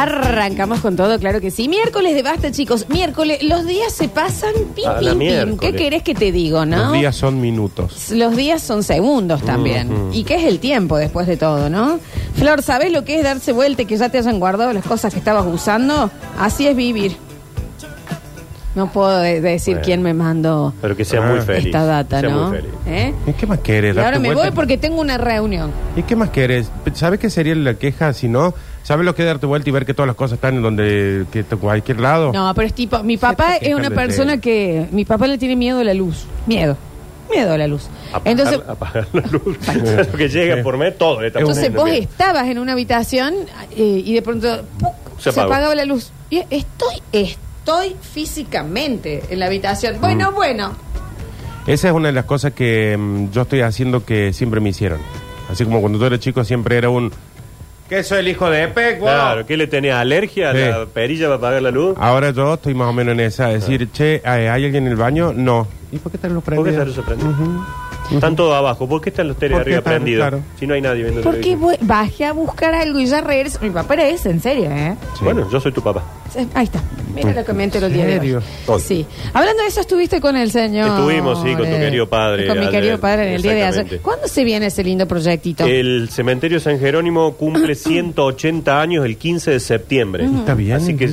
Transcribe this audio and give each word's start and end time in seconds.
Arrancamos 0.00 0.80
con 0.80 0.94
todo, 0.94 1.18
claro 1.18 1.40
que 1.40 1.50
sí. 1.50 1.68
Miércoles 1.68 2.14
de 2.14 2.22
basta, 2.22 2.52
chicos. 2.52 2.86
Miércoles, 2.88 3.42
los 3.42 3.66
días 3.66 3.92
se 3.92 4.08
pasan 4.08 4.52
pim, 4.76 4.86
A 4.88 4.92
la 4.94 4.98
pim, 5.00 5.08
pim. 5.10 5.18
miércoles. 5.18 5.58
¿Qué 5.60 5.72
querés 5.74 6.02
que 6.04 6.14
te 6.14 6.30
digo, 6.30 6.64
no? 6.64 6.76
Los 6.76 6.92
días 6.92 7.16
son 7.16 7.40
minutos. 7.40 8.10
Los 8.12 8.36
días 8.36 8.62
son 8.62 8.82
segundos 8.84 9.42
también. 9.42 9.92
Ujú. 9.92 10.10
¿Y 10.12 10.22
qué 10.24 10.36
es 10.36 10.44
el 10.44 10.60
tiempo 10.60 10.96
después 10.98 11.26
de 11.26 11.36
todo, 11.36 11.68
no? 11.68 11.98
Flor, 12.36 12.62
¿sabés 12.62 12.92
lo 12.92 13.04
que 13.04 13.16
es 13.18 13.24
darse 13.24 13.50
vuelta 13.52 13.82
y 13.82 13.86
que 13.86 13.96
ya 13.96 14.08
te 14.08 14.18
hayan 14.18 14.38
guardado 14.38 14.72
las 14.72 14.84
cosas 14.86 15.12
que 15.12 15.18
estabas 15.18 15.44
usando? 15.46 16.10
Así 16.38 16.66
es 16.68 16.76
vivir. 16.76 17.16
No 18.76 18.92
puedo 18.92 19.18
de- 19.18 19.40
decir 19.40 19.74
Bueno. 19.74 19.84
quién 19.84 20.02
me 20.02 20.14
mandó 20.14 20.72
Pero 20.80 20.94
que 20.96 21.04
sea 21.04 21.20
Ah. 21.26 21.32
muy 21.32 21.40
feliz. 21.40 21.66
esta 21.66 21.84
data, 21.84 22.20
Sea 22.20 22.28
¿no? 22.30 22.48
muy 22.50 22.58
feliz. 22.58 22.72
¿Eh? 22.86 23.14
¿Y 23.26 23.32
qué 23.32 23.46
más 23.46 23.58
quieres? 23.58 23.96
Y 23.96 23.98
ahora 23.98 24.10
Darte 24.12 24.20
me 24.20 24.28
vuelta. 24.28 24.42
voy 24.50 24.54
porque 24.54 24.78
tengo 24.78 25.00
una 25.00 25.18
reunión. 25.18 25.72
¿Y 25.96 26.02
qué 26.04 26.14
más 26.14 26.30
quieres? 26.30 26.70
¿Sabes 26.94 27.18
qué 27.18 27.30
sería 27.30 27.56
la 27.56 27.74
queja 27.74 28.12
si 28.12 28.28
no? 28.28 28.54
¿Sabes 28.88 29.04
lo 29.04 29.14
que 29.14 29.20
es 29.20 29.26
darte 29.26 29.44
vuelta 29.44 29.68
y 29.68 29.72
ver 29.72 29.84
que 29.84 29.92
todas 29.92 30.06
las 30.06 30.16
cosas 30.16 30.36
están 30.36 30.56
en 30.56 30.62
donde, 30.62 31.26
que 31.30 31.40
en 31.40 31.58
cualquier 31.58 32.00
lado? 32.00 32.32
No, 32.32 32.50
pero 32.54 32.66
es 32.68 32.72
tipo, 32.72 33.02
mi 33.02 33.18
papá 33.18 33.56
es 33.56 33.74
una 33.74 33.90
persona 33.90 34.40
que, 34.40 34.86
mi 34.92 35.04
papá 35.04 35.26
le 35.26 35.36
tiene 35.36 35.56
miedo 35.56 35.80
a 35.80 35.84
la 35.84 35.92
luz. 35.92 36.24
Miedo. 36.46 36.74
Miedo 37.30 37.52
a 37.52 37.58
la 37.58 37.66
luz. 37.66 37.86
Apagar, 38.14 38.30
Entonces, 38.30 38.60
apagar 38.66 39.06
la 39.12 39.26
luz. 39.26 39.58
lo 40.10 40.16
que 40.16 40.30
llega 40.30 40.62
por 40.62 40.78
mes, 40.78 40.96
todo. 40.96 41.20
le 41.20 41.26
entonces 41.26 41.70
vos 41.70 41.84
miedo. 41.84 42.02
estabas 42.02 42.48
en 42.48 42.58
una 42.58 42.72
habitación 42.72 43.34
eh, 43.76 44.02
y 44.06 44.14
de 44.14 44.22
pronto 44.22 44.62
¡puc! 44.78 44.94
se, 45.18 45.24
Se 45.24 45.30
apagó. 45.38 45.52
apagaba 45.52 45.74
la 45.74 45.84
luz. 45.84 46.10
Y 46.30 46.38
estoy, 46.48 47.02
estoy 47.12 47.94
físicamente 48.00 49.22
en 49.28 49.38
la 49.38 49.48
habitación. 49.48 49.98
Mm. 49.98 50.00
Bueno, 50.00 50.32
bueno. 50.32 50.72
Esa 51.66 51.88
es 51.88 51.92
una 51.92 52.08
de 52.08 52.14
las 52.14 52.24
cosas 52.24 52.54
que 52.54 52.96
mm, 52.96 53.32
yo 53.32 53.42
estoy 53.42 53.60
haciendo 53.60 54.06
que 54.06 54.32
siempre 54.32 54.60
me 54.60 54.70
hicieron. 54.70 55.00
Así 55.50 55.64
como 55.64 55.80
cuando 55.80 55.98
tú 55.98 56.06
eras 56.06 56.20
chico 56.20 56.42
siempre 56.42 56.78
era 56.78 56.88
un... 56.88 57.12
¿Qué 57.88 58.02
soy 58.02 58.18
el 58.18 58.28
hijo 58.28 58.50
de 58.50 58.64
Epe? 58.64 58.98
Claro, 58.98 59.46
¿qué 59.46 59.56
le 59.56 59.66
tenía? 59.66 59.98
¿Alergia 60.00 60.50
a 60.50 60.52
Sí. 60.52 60.58
la 60.60 60.86
perilla 60.86 61.26
para 61.26 61.36
apagar 61.36 61.62
la 61.62 61.70
luz? 61.70 61.96
Ahora 61.98 62.30
yo 62.30 62.54
estoy 62.54 62.74
más 62.74 62.88
o 62.88 62.92
menos 62.92 63.12
en 63.14 63.20
esa. 63.20 63.48
Decir, 63.48 63.90
che, 63.92 64.20
¿hay 64.24 64.46
hay 64.46 64.64
alguien 64.64 64.86
en 64.86 64.92
el 64.92 64.96
baño? 64.96 65.32
No. 65.34 65.66
¿Y 65.90 65.96
por 65.98 66.12
qué 66.12 66.16
están 66.18 66.34
los 66.34 66.44
¿Por 66.44 66.54
qué 66.56 66.60
prendidos? 66.62 66.88
está 66.88 67.12
luz 67.14 67.18
prendida? 67.18 67.66
Están 68.10 68.36
todos 68.36 68.54
abajo. 68.54 68.88
¿Por 68.88 69.00
qué 69.00 69.10
están 69.10 69.28
los 69.28 69.36
teles 69.36 69.56
¿Por 69.58 69.64
qué 69.64 69.70
arriba 69.70 69.78
están? 69.78 69.92
prendidos? 69.94 70.28
Claro. 70.28 70.42
Si 70.58 70.66
no 70.66 70.74
hay 70.74 70.80
nadie 70.80 71.02
viendo 71.02 71.20
¿Por 71.22 71.34
qué 71.36 71.40
televisión. 71.40 71.60
voy- 71.60 71.78
bajé 71.80 72.24
a 72.24 72.32
buscar 72.32 72.74
algo 72.74 72.98
y 72.98 73.06
ya 73.06 73.20
regreso? 73.20 73.58
Mi 73.60 73.70
papá 73.70 73.94
era 73.94 74.08
ese, 74.08 74.30
en 74.30 74.40
serio, 74.40 74.70
¿eh? 74.70 74.96
Sí. 75.18 75.24
Bueno, 75.24 75.48
yo 75.50 75.60
soy 75.60 75.72
tu 75.72 75.82
papá. 75.82 76.04
Ahí 76.54 76.64
está. 76.64 76.80
Mira 77.14 77.32
lo 77.32 77.44
que 77.44 77.52
me 77.52 77.64
entero 77.64 77.86
el 77.86 77.92
día 77.92 78.06
de 78.06 78.36
hoy. 78.36 78.80
Sí. 78.80 79.04
Hablando 79.32 79.62
de 79.62 79.68
eso, 79.68 79.80
estuviste 79.80 80.20
con 80.20 80.36
el 80.36 80.50
señor. 80.50 80.88
Estuvimos, 80.88 81.42
sí, 81.42 81.48
con 81.54 81.64
tu 81.68 81.74
eh, 81.74 81.78
querido 81.80 82.08
padre 82.08 82.46
Con 82.46 82.60
mi 82.60 82.68
querido 82.68 82.98
padre 83.00 83.28
en 83.28 83.34
el 83.34 83.42
día 83.42 83.52
de 83.52 83.56
ayer. 83.62 83.68
exactamente. 83.70 84.02
¿Cuándo 84.02 84.28
se 84.28 84.44
viene 84.44 84.66
ese 84.66 84.84
lindo 84.84 85.08
proyectito? 85.08 85.64
El 85.64 86.08
cementerio 86.10 86.60
San 86.60 86.78
Jerónimo 86.78 87.32
cumple 87.34 87.74
180 87.74 88.80
años 88.80 89.04
el 89.04 89.16
15 89.16 89.50
de 89.52 89.60
septiembre. 89.60 90.24
Está 90.26 90.54
bien. 90.54 90.72
Así 90.76 90.94
que 90.96 91.10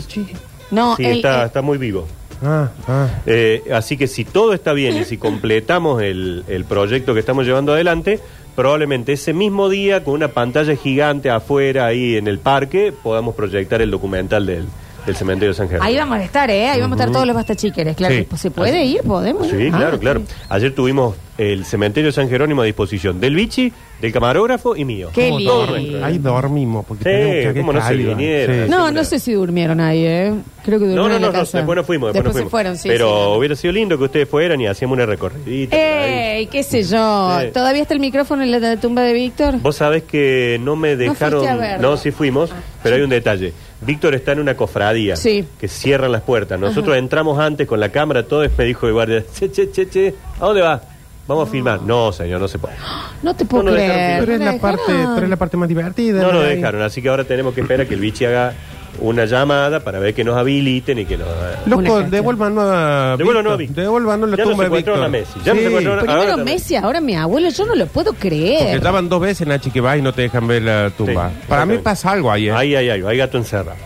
no, 0.71 0.95
sí, 0.95 1.05
el- 1.05 1.17
está, 1.17 1.41
el- 1.41 1.47
está 1.47 1.61
muy 1.61 1.77
vivo. 1.77 2.07
Ah, 2.45 2.69
ah. 2.87 3.07
Eh, 3.25 3.63
así 3.73 3.97
que 3.97 4.07
si 4.07 4.23
todo 4.25 4.53
está 4.53 4.73
bien 4.73 4.95
y 4.97 5.03
si 5.05 5.17
completamos 5.17 6.01
el, 6.01 6.43
el 6.47 6.65
proyecto 6.65 7.13
que 7.13 7.19
estamos 7.19 7.45
llevando 7.45 7.73
adelante, 7.73 8.19
probablemente 8.55 9.13
ese 9.13 9.33
mismo 9.33 9.67
día, 9.69 10.03
con 10.03 10.13
una 10.13 10.29
pantalla 10.29 10.75
gigante 10.75 11.29
afuera 11.29 11.85
ahí 11.87 12.15
en 12.15 12.27
el 12.27 12.39
parque, 12.39 12.93
podamos 13.03 13.35
proyectar 13.35 13.81
el 13.81 13.91
documental 13.91 14.45
del, 14.45 14.65
del 15.05 15.15
cementerio 15.15 15.49
de 15.49 15.55
San 15.55 15.67
Jerónimo. 15.67 15.87
Ahí 15.87 15.97
vamos 15.97 16.17
a 16.17 16.23
estar, 16.23 16.49
¿eh? 16.49 16.67
Ahí 16.69 16.79
vamos 16.79 16.97
a 16.97 17.01
estar 17.01 17.11
todos 17.13 17.27
los 17.27 17.35
bastachiqueres. 17.35 17.95
Claro, 17.97 18.13
Sí. 18.15 18.21
que, 18.21 18.27
pues, 18.27 18.41
¿se 18.41 18.51
puede 18.51 18.85
ir? 18.85 19.01
¿Podemos? 19.01 19.47
Sí, 19.47 19.69
Ah, 19.73 19.77
claro, 19.77 19.99
claro. 19.99 20.21
Ayer 20.49 20.73
tuvimos 20.73 21.15
el 21.37 21.65
cementerio 21.65 22.07
de 22.09 22.13
San 22.13 22.29
Jerónimo 22.29 22.61
a 22.61 22.65
disposición 22.65 23.19
del 23.19 23.35
bichi, 23.35 23.73
del 24.05 24.13
camarógrafo 24.13 24.75
y 24.75 24.85
mío. 24.85 25.09
Qué 25.13 25.29
¿Cómo 25.29 25.39
lindo. 25.39 26.05
Ahí 26.05 26.17
dormimos. 26.17 26.85
Porque 26.85 27.03
Sí, 27.03 27.09
tenemos 27.09 27.53
que- 27.53 27.59
cómo 27.61 27.73
no 27.73 27.87
se 27.87 27.93
vinieron. 27.95 28.65
Sí. 28.65 28.71
No, 28.71 28.91
no 28.91 29.03
sé 29.03 29.19
si 29.19 29.33
durmieron 29.33 29.79
ahí, 29.79 30.05
¿eh? 30.05 30.33
Creo 30.63 30.79
que 30.79 30.85
No, 30.85 30.91
durmieron 31.03 31.09
no, 31.09 31.15
en 31.17 31.21
la 31.21 31.27
no, 31.27 31.33
no, 31.33 31.39
casa. 31.39 31.57
después 31.59 31.75
nos 31.75 31.85
fuimos, 31.85 32.07
después, 32.13 32.23
nos 32.25 32.33
se 32.33 32.37
fuimos. 32.37 32.51
fueron, 32.51 32.77
sí. 32.77 32.87
Pero 32.89 33.07
sí, 33.07 33.13
no. 33.13 33.33
hubiera 33.35 33.55
sido 33.55 33.73
lindo 33.73 33.97
que 33.97 34.03
ustedes 34.05 34.29
fueran 34.29 34.61
y 34.61 34.67
hacíamos 34.67 34.95
una 34.95 35.05
recorrida. 35.05 35.75
¡Ey! 35.77 36.47
¿Qué 36.47 36.63
sé 36.63 36.83
yo? 36.83 37.37
Sí. 37.41 37.47
¿Todavía 37.53 37.81
está 37.83 37.93
el 37.93 37.99
micrófono 37.99 38.43
en 38.43 38.51
la 38.51 38.77
tumba 38.77 39.01
de 39.03 39.13
Víctor? 39.13 39.59
Vos 39.61 39.75
sabés 39.75 40.03
que 40.03 40.59
no 40.61 40.75
me 40.75 40.95
dejaron. 40.95 41.39
fuiste 41.41 41.49
a 41.49 41.55
verlo. 41.57 41.89
No, 41.91 41.97
sí 41.97 42.11
fuimos, 42.11 42.51
pero 42.81 42.95
hay 42.95 43.01
un 43.01 43.09
detalle. 43.09 43.53
Víctor 43.81 44.15
está 44.15 44.31
en 44.31 44.39
una 44.39 44.55
cofradía 44.57 45.15
Sí. 45.15 45.45
que 45.59 45.67
cierran 45.67 46.11
las 46.11 46.21
puertas. 46.21 46.59
Nosotros 46.59 46.97
entramos 46.97 47.37
antes 47.39 47.67
con 47.67 47.79
la 47.79 47.89
cámara, 47.89 48.23
todo 48.25 48.43
y 48.43 48.49
me 48.57 48.63
dijo 48.65 48.87
el 48.87 48.93
guardia, 48.93 49.23
che, 49.37 49.51
che, 49.51 49.69
che, 49.71 49.87
che, 49.89 50.13
¿a 50.39 50.45
dónde 50.45 50.61
va? 50.61 50.81
Vamos 51.27 51.47
a 51.47 51.51
filmar. 51.51 51.81
No, 51.81 52.11
señor, 52.11 52.39
no 52.39 52.47
se 52.47 52.59
puede. 52.59 52.75
No 53.23 53.35
te 53.35 53.45
puedo 53.45 53.63
No, 53.63 53.71
no 53.71 53.75
creer. 53.75 54.19
Pero 54.19 54.33
es, 54.33 54.39
No 54.39 54.45
la 54.45 54.51
dejaron. 54.51 54.77
parte, 54.77 54.93
pero 55.15 55.23
es 55.23 55.29
la 55.29 55.35
parte 55.37 55.57
más 55.57 55.67
divertida. 55.69 56.21
No 56.21 56.39
Ahí. 56.41 56.55
dejaron, 56.57 56.81
así 56.83 57.01
que 57.01 57.09
ahora 57.09 57.23
tenemos 57.23 57.53
que 57.55 57.61
esperar 57.61 57.87
que 57.87 57.95
el 57.95 57.99
bichi 57.99 58.25
haga 58.25 58.53
una 58.99 59.25
llamada 59.25 59.81
para 59.81 59.99
ver 59.99 60.13
que 60.13 60.23
nos 60.23 60.37
habiliten 60.37 60.99
y 60.99 61.05
que 61.05 61.17
nos... 61.17 61.27
Una 61.27 61.57
Loco, 61.65 61.81
gestión. 61.81 62.11
devuélvanos 62.11 62.63
a 62.65 63.15
Devuélvanos 63.17 63.53
a 63.53 63.55
Víctor. 63.57 63.57
Víctor. 63.57 63.83
Devuélvanos 63.83 64.29
la 64.29 64.37
Ya 64.37 64.43
nos 64.45 64.51
tumba 64.51 64.63
de 64.63 64.67
secuestraron 64.69 64.99
Víctor. 65.01 65.05
a 65.05 65.09
Messi, 65.09 65.39
ya 65.45 65.53
nos 65.53 65.57
Sí, 65.61 65.65
secuestraron 65.67 65.99
a- 65.99 66.01
Primero 66.03 66.19
Ahora 66.21 66.35
también. 66.37 66.55
Messi, 66.55 66.75
ahora 66.77 67.01
mi 67.01 67.15
abuelo. 67.15 67.49
Yo 67.49 67.65
no 67.65 67.75
lo 67.75 67.87
puedo 67.87 68.13
Porque 68.13 68.27
creer. 68.29 68.81
ya 68.81 68.91
van 68.91 69.09
dos 69.09 69.19
veces, 69.19 69.47
Nachi, 69.47 69.69
que 69.71 69.81
vas 69.81 69.97
y 69.97 70.01
no 70.01 70.13
te 70.13 70.21
dejan 70.21 70.47
ver 70.47 70.61
la 70.61 70.89
tumba. 70.91 71.29
Sí, 71.29 71.35
Para 71.49 71.65
mí 71.65 71.73
exactamente. 71.73 71.83
pasa 71.83 72.11
algo 72.11 72.31
ahí, 72.31 72.47
¿eh? 72.47 72.51
Ahí 72.53 72.75
hay 72.75 72.89
algo, 72.89 73.07
hay 73.09 73.17
gato 73.17 73.37
encerrado. 73.37 73.77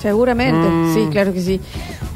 Seguramente, 0.00 0.68
Mm. 0.68 0.94
sí, 0.94 1.08
claro 1.12 1.32
que 1.32 1.40
sí. 1.40 1.60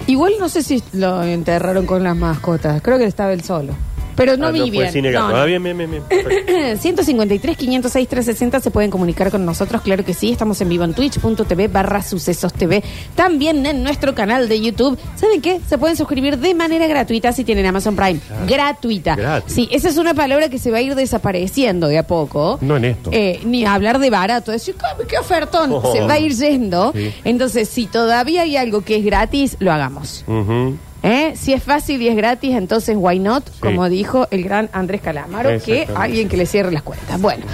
Igual 0.09 0.33
no 0.41 0.49
sé 0.49 0.63
si 0.65 0.83
lo 0.95 1.23
enterraron 1.23 1.87
con 1.87 2.03
las 2.03 2.17
mascotas. 2.17 2.81
Creo 2.83 2.99
que 2.99 3.05
estaba 3.05 3.33
él 3.33 3.43
solo. 3.43 3.73
Pero 4.17 4.37
no 4.37 4.49
Ah, 4.49 4.51
vi 4.51 4.61
fue 4.61 4.71
bien. 4.71 4.93
cine 4.93 5.11
gato. 5.11 5.29
No, 5.29 5.33
no. 5.35 5.41
Ah, 5.43 5.45
bien, 5.45 5.63
bien, 5.63 5.77
bien. 5.79 5.91
bien. 5.91 6.03
Perfecto. 6.09 6.83
153, 6.83 7.57
506, 7.57 8.09
360 8.09 8.61
se 8.61 8.71
pueden 8.71 8.91
comunicar 8.91 9.31
con 9.31 9.45
nosotros, 9.45 9.83
claro 9.83 10.05
que 10.05 10.15
sí. 10.15 10.31
Estamos 10.33 10.61
en 10.61 10.69
vivo 10.69 10.85
en 10.85 10.95
twitch.tv 10.95 11.69
barra 11.69 12.03
sucesos 12.03 12.53
TV. 12.53 12.83
También 13.15 13.65
en 13.67 13.83
nuestro 13.83 14.15
canal 14.15 14.49
de 14.49 14.61
YouTube. 14.61 14.99
¿Saben 15.17 15.41
qué? 15.41 15.61
Se 15.69 15.79
pueden 15.79 15.97
suscribir 15.97 16.39
de 16.39 16.55
manera 16.55 16.87
gratuita 16.87 17.33
si 17.33 17.45
tienen 17.45 17.67
Amazon 17.67 17.97
Prime. 17.97 18.21
Gratuita. 18.47 19.17
Gratis. 19.17 19.55
Sí, 19.55 19.69
esa 19.73 19.89
es 19.89 19.97
una 19.97 20.15
palabra 20.15 20.49
que 20.49 20.59
se 20.59 20.71
va 20.71 20.79
a 20.79 20.83
ir 20.83 20.95
desapareciendo 20.95 21.89
de 21.89 21.99
a 21.99 22.07
poco. 22.07 22.59
No 22.61 22.77
en 22.77 22.85
esto. 22.85 23.11
Eh, 23.13 23.41
ni 23.45 23.65
hablar 23.65 23.99
de 23.99 24.11
barato. 24.11 24.53
Decir, 24.53 24.75
"¿Cómo? 24.79 25.07
¿qué 25.09 25.19
ofertón? 25.19 25.71
Oh. 25.73 25.93
Se 25.93 26.01
va 26.03 26.15
a 26.15 26.19
ir 26.19 26.33
yendo. 26.35 26.93
Sí. 26.95 27.13
Entonces, 27.25 27.69
si 27.69 27.87
todavía 27.87 28.43
hay 28.43 28.57
algo 28.57 28.83
que 28.83 28.97
es 28.97 29.05
gratis, 29.05 29.57
lo 29.59 29.73
hagamos. 29.73 30.25
Ujú. 30.27 30.77
¿Eh? 31.03 31.33
Si 31.35 31.53
es 31.53 31.63
fácil 31.63 32.01
y 32.01 32.09
es 32.09 32.15
gratis, 32.15 32.55
entonces 32.55 32.97
why 32.97 33.19
not? 33.19 33.45
Como 33.59 33.89
dijo 33.89 34.29
el 34.31 34.45
gran 34.45 34.71
Andrés 34.73 35.01
Calamaro, 35.01 35.51
que 35.61 35.89
alguien 35.95 36.29
que 36.29 36.37
le 36.37 36.47
cierre 36.47 36.71
las 36.71 36.83
cuentas. 36.83 37.21
Bueno, 37.21 37.45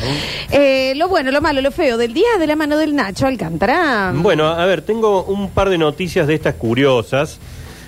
eh, 0.51 0.93
lo 0.97 1.09
bueno, 1.09 1.31
lo 1.31 1.41
malo, 1.41 1.63
lo 1.63 1.71
feo 1.71 1.97
del 1.97 2.13
día 2.13 2.37
de 2.39 2.47
la 2.47 2.57
mano 2.57 2.77
del 2.77 2.95
Nacho 2.95 3.27
Alcántara. 3.27 4.13
Bueno, 4.15 4.49
a 4.49 4.67
ver, 4.67 4.83
tengo 4.83 5.25
un 5.25 5.49
par 5.49 5.71
de 5.71 5.79
noticias 5.79 6.27
de 6.27 6.35
estas 6.35 6.57
curiosas. 6.57 7.39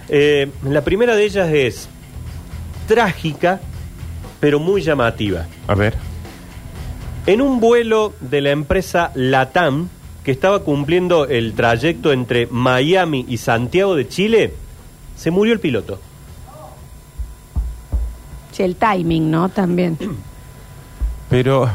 Eh, 0.08 0.50
la 0.64 0.82
primera 0.82 1.14
de 1.14 1.24
ellas 1.24 1.50
es 1.52 1.88
trágica, 2.88 3.60
pero 4.40 4.58
muy 4.58 4.80
llamativa. 4.80 5.46
A 5.68 5.74
ver. 5.74 5.94
En 7.26 7.42
un 7.42 7.60
vuelo 7.60 8.14
de 8.20 8.40
la 8.40 8.50
empresa 8.50 9.12
Latam, 9.14 9.90
que 10.24 10.30
estaba 10.30 10.60
cumpliendo 10.60 11.26
el 11.26 11.52
trayecto 11.52 12.12
entre 12.12 12.46
Miami 12.46 13.26
y 13.28 13.36
Santiago 13.36 13.94
de 13.94 14.08
Chile, 14.08 14.54
se 15.20 15.30
murió 15.30 15.52
el 15.52 15.60
piloto. 15.60 15.98
Sí, 18.52 18.62
el 18.62 18.76
timing, 18.76 19.30
¿no? 19.30 19.48
También. 19.50 19.98
Pero, 21.28 21.68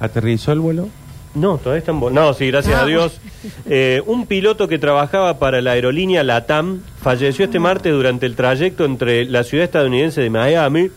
¿aterrizó 0.00 0.52
el 0.52 0.60
vuelo? 0.60 0.88
No, 1.34 1.58
todavía 1.58 1.80
están... 1.80 2.00
No, 2.12 2.34
sí, 2.34 2.48
gracias 2.48 2.74
Ah, 2.78 2.82
a 2.82 2.86
Dios. 2.86 3.20
Eh, 3.66 4.00
un 4.06 4.26
piloto 4.26 4.68
que 4.68 4.78
trabajaba 4.78 5.40
para 5.40 5.60
la 5.60 5.72
aerolínea 5.72 6.22
LATAM 6.22 6.80
falleció 7.00 7.46
este 7.46 7.58
martes 7.58 7.92
durante 7.92 8.24
el 8.24 8.36
trayecto 8.36 8.84
entre 8.84 9.24
la 9.24 9.42
ciudad 9.42 9.64
estadounidense 9.64 10.20
de 10.20 10.30
Miami 10.30 10.90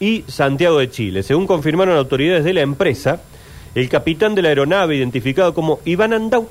y 0.00 0.24
Santiago 0.26 0.78
de 0.78 0.88
Chile. 0.90 1.22
Según 1.22 1.46
confirmaron 1.46 1.98
autoridades 1.98 2.42
de 2.42 2.54
la 2.54 2.62
empresa, 2.62 3.20
el 3.74 3.86
capitán 3.90 4.34
de 4.34 4.40
la 4.40 4.48
aeronave, 4.48 4.96
identificado 4.96 5.52
como 5.52 5.80
Iván 5.84 6.14
Andau, 6.14 6.48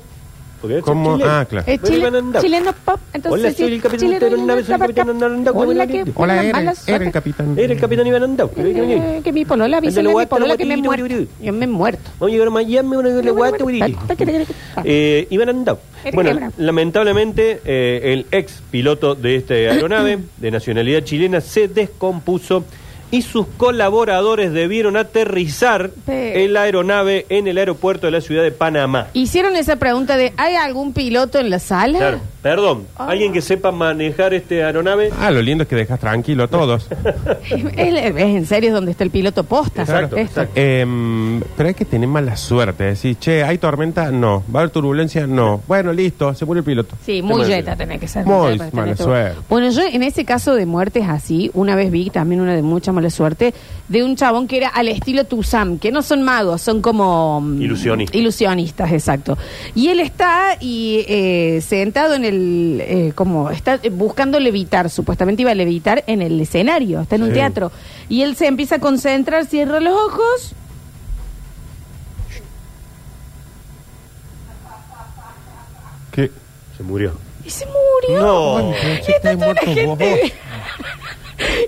porque 0.60 0.80
¿Cómo? 0.80 1.16
chileno. 1.16 1.30
Ah, 1.30 1.44
claro. 1.44 1.64
Es 1.66 1.82
chile- 1.82 2.10
chileno 2.40 2.72
pop. 2.84 3.00
Entonces, 3.12 3.40
Hola, 3.44 3.52
soy 3.54 3.72
el 3.74 3.82
capitán 3.82 4.08
chileno, 4.08 4.28
soy 4.30 4.72
el 4.74 4.78
capitán 4.78 5.22
Andau. 5.22 5.58
Hola, 5.58 5.86
que 5.86 6.02
Hola, 6.14 6.34
una 6.34 6.42
era, 6.86 7.04
el 7.04 7.12
capitán. 7.12 7.58
Era 7.58 7.72
el 7.72 7.80
capitán 7.80 8.06
Iván 8.06 8.22
Andau. 8.22 8.50
Eh, 8.56 9.20
que 9.24 9.32
mi 9.32 9.44
polola, 9.44 9.78
avísale 9.78 10.10
a 10.10 10.14
mi 10.14 10.26
polola 10.26 10.56
que 10.56 10.64
me 10.66 10.74
he 10.74 10.76
muerto. 10.76 11.06
Yo 11.42 11.52
me 11.52 11.64
he 11.64 11.68
muerto. 11.68 12.10
Vamos 12.18 12.28
a 12.28 12.32
llegar 12.32 12.48
a 12.48 12.50
Miami, 12.50 12.88
vamos 12.96 13.04
a 13.04 13.08
llegar 13.08 13.28
a 13.28 13.30
Guate, 13.32 13.64
Eh, 14.84 15.26
Iván 15.30 15.48
Andau. 15.48 15.78
Bueno, 16.12 16.50
lamentablemente 16.58 17.60
eh, 17.64 18.12
el 18.12 18.26
ex 18.30 18.62
piloto 18.70 19.14
de 19.14 19.36
esta 19.36 19.54
aeronave 19.54 20.18
de 20.38 20.50
nacionalidad 20.50 21.02
chilena 21.04 21.40
se 21.40 21.68
descompuso 21.68 22.64
y 23.10 23.22
sus 23.22 23.46
colaboradores 23.56 24.52
debieron 24.52 24.96
aterrizar 24.96 25.90
Pe- 26.06 26.44
en 26.44 26.52
la 26.52 26.62
aeronave 26.62 27.26
en 27.28 27.46
el 27.46 27.58
aeropuerto 27.58 28.06
de 28.06 28.12
la 28.12 28.20
ciudad 28.20 28.42
de 28.42 28.52
Panamá. 28.52 29.08
Hicieron 29.14 29.56
esa 29.56 29.76
pregunta 29.76 30.16
de 30.16 30.32
¿hay 30.36 30.54
algún 30.54 30.92
piloto 30.92 31.38
en 31.38 31.50
la 31.50 31.58
sala? 31.58 31.98
Claro, 31.98 32.20
perdón, 32.42 32.86
Ah. 32.96 33.08
¿alguien 33.10 33.32
que 33.32 33.40
sepa 33.42 33.70
manejar 33.72 34.34
este 34.34 34.62
aeronave? 34.64 35.10
Ah, 35.18 35.30
lo 35.30 35.42
lindo 35.42 35.62
es 35.62 35.68
que 35.68 35.76
dejas 35.76 35.98
tranquilo 36.00 36.44
a 36.44 36.48
todos. 36.48 36.88
es, 37.50 37.64
es 37.76 38.16
en 38.16 38.46
serio 38.46 38.72
donde 38.72 38.92
está 38.92 39.04
el 39.04 39.10
piloto 39.10 39.44
posta. 39.44 39.82
Exacto, 39.82 40.16
Esto. 40.16 40.42
exacto. 40.42 40.52
Em, 40.60 41.40
pero 41.56 41.68
hay 41.68 41.74
que 41.74 41.84
tener 41.84 42.08
mala 42.08 42.36
suerte. 42.36 42.84
Decir, 42.84 43.16
che, 43.18 43.42
¿hay 43.44 43.58
tormenta? 43.58 44.10
No. 44.10 44.42
¿Va 44.54 44.60
a 44.60 44.62
haber 44.62 44.70
turbulencia? 44.70 45.26
No. 45.26 45.60
Bueno, 45.66 45.92
listo, 45.92 46.32
se 46.34 46.44
murió 46.44 46.60
el 46.60 46.64
piloto. 46.64 46.96
Sí, 47.04 47.22
muy 47.22 47.42
Qué 47.42 47.48
yeta 47.56 47.76
tenés 47.76 48.00
que 48.00 48.08
ser. 48.08 48.24
Muy 48.24 48.58
mala 48.58 48.70
tener 48.70 48.96
suerte. 48.96 49.38
Bueno, 49.48 49.70
yo 49.70 49.82
en 49.82 50.02
ese 50.02 50.24
caso 50.24 50.54
de 50.54 50.66
muertes 50.66 51.04
así, 51.08 51.50
una 51.54 51.74
vez 51.74 51.90
vi 51.90 52.10
también 52.10 52.40
una 52.40 52.54
de 52.54 52.62
mucha 52.62 52.92
mala 53.00 53.10
suerte, 53.10 53.54
de 53.88 54.04
un 54.04 54.14
chabón 54.14 54.46
que 54.46 54.58
era 54.58 54.68
al 54.68 54.88
estilo 54.88 55.24
Tuzam, 55.24 55.78
que 55.78 55.90
no 55.90 56.02
son 56.02 56.22
magos, 56.22 56.60
son 56.60 56.82
como... 56.82 57.40
mm, 57.40 57.62
Ilusionistas. 57.62 58.14
Ilusionistas, 58.16 58.92
exacto. 58.92 59.38
Y 59.74 59.88
él 59.88 60.00
está 60.00 60.56
y 60.60 61.04
eh, 61.08 61.60
sentado 61.62 62.14
en 62.14 62.24
el... 62.24 62.80
eh, 62.82 63.12
como 63.14 63.50
está 63.50 63.80
buscando 63.92 64.38
levitar, 64.38 64.90
supuestamente 64.90 65.42
iba 65.42 65.50
a 65.50 65.54
levitar 65.54 66.04
en 66.06 66.20
el 66.22 66.38
escenario, 66.40 67.00
está 67.00 67.16
en 67.16 67.22
un 67.22 67.28
Sí. 67.30 67.34
teatro. 67.34 67.72
Y 68.08 68.22
él 68.22 68.36
se 68.36 68.46
empieza 68.46 68.76
a 68.76 68.78
concentrar, 68.80 69.46
cierra 69.46 69.80
los 69.80 69.94
ojos... 69.94 70.54
¿Qué? 76.12 76.30
Se 76.76 76.82
murió. 76.82 77.12
Y 77.44 77.50
se 77.50 77.64
murió. 77.66 78.20
No. 78.20 78.72
Y 78.72 79.12
está 79.12 79.34
toda 79.34 79.54
la 79.54 79.60
gente... 79.62 80.32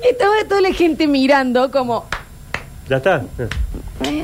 y 0.05 0.09
estaba 0.09 0.33
toda 0.49 0.61
la 0.61 0.73
gente 0.73 1.07
mirando 1.07 1.71
como... 1.71 2.05
¿Ya 2.89 2.97
está? 2.97 3.23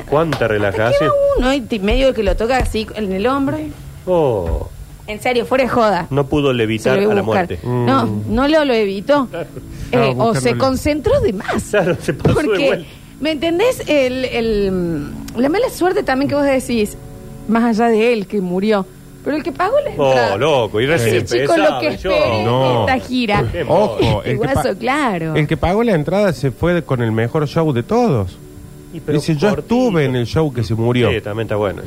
¿Cuánta 0.09 0.47
relajación? 0.47 1.09
Queda 1.09 1.11
uno 1.37 1.53
y 1.53 1.61
te- 1.61 1.79
medio 1.79 2.13
que 2.13 2.23
lo 2.23 2.35
toca 2.35 2.57
así 2.57 2.85
en 2.95 3.11
el 3.11 3.25
hombro. 3.27 3.57
Oh, 4.05 4.69
En 5.07 5.21
serio, 5.21 5.45
fuera 5.45 5.63
de 5.63 5.69
joda. 5.69 6.07
no 6.09 6.25
pudo 6.27 6.49
Se 6.49 6.55
levitar 6.57 6.95
lo 6.95 6.99
a 6.99 7.03
iba 7.03 7.13
la 7.15 7.21
buscar. 7.21 7.47
muerte. 7.47 7.59
No, 7.67 8.05
no 8.27 8.47
lo, 8.47 8.65
lo 8.65 8.73
evitó. 8.73 9.27
Eh, 9.91 9.95
No, 9.95 10.25
o 10.25 10.27
buscándole. 10.27 10.41
se 10.41 10.55
concentró 10.55 11.19
de 11.19 11.33
más. 11.33 11.63
Claro, 11.71 11.97
se 11.99 12.13
pasó 12.13 12.39
de 12.41 12.45
Porque, 12.45 12.67
vuelta. 12.67 12.87
¿me 13.21 13.31
entendés? 13.31 13.81
El, 13.87 14.23
el- 14.25 15.09
la 15.35 15.49
mala 15.49 15.67
suerte 15.71 16.03
también 16.03 16.29
que 16.29 16.35
vos 16.35 16.43
decís, 16.45 16.95
más 17.47 17.63
allá 17.63 17.89
de 17.89 18.13
él 18.13 18.27
que 18.27 18.39
murió, 18.39 18.85
pero 19.23 19.35
el 19.37 19.43
que 19.43 19.51
pagó 19.51 19.75
la 19.83 19.89
entrada. 19.91 20.35
Oh, 20.35 20.37
loco, 20.37 20.79
y 20.81 20.85
recién 20.85 21.15
lo 21.23 21.79
que 21.79 21.87
empezaba. 21.87 22.43
No. 22.43 22.87
esta 22.87 22.99
gira. 23.05 23.43
Qué 23.51 23.63
Ojo, 23.67 24.23
El 24.23 24.31
el 24.31 24.39
que, 24.39 24.45
pa- 24.45 24.53
guaso, 24.53 24.77
claro. 24.77 25.35
el 25.35 25.47
que 25.47 25.57
pagó 25.57 25.83
la 25.83 25.93
entrada 25.93 26.33
se 26.33 26.51
fue 26.51 26.83
con 26.83 27.01
el 27.01 27.11
mejor 27.11 27.47
show 27.47 27.71
de 27.73 27.83
todos. 27.83 28.37
Y 28.93 28.99
pero 29.01 29.19
Dice, 29.19 29.35
yo 29.35 29.49
cortito. 29.49 29.61
estuve 29.75 30.05
en 30.05 30.15
el 30.15 30.25
show 30.25 30.51
que 30.53 30.63
se 30.63 30.73
murió. 30.73 31.11
Sí, 31.11 31.21
también 31.21 31.45
está 31.45 31.55
bueno. 31.57 31.81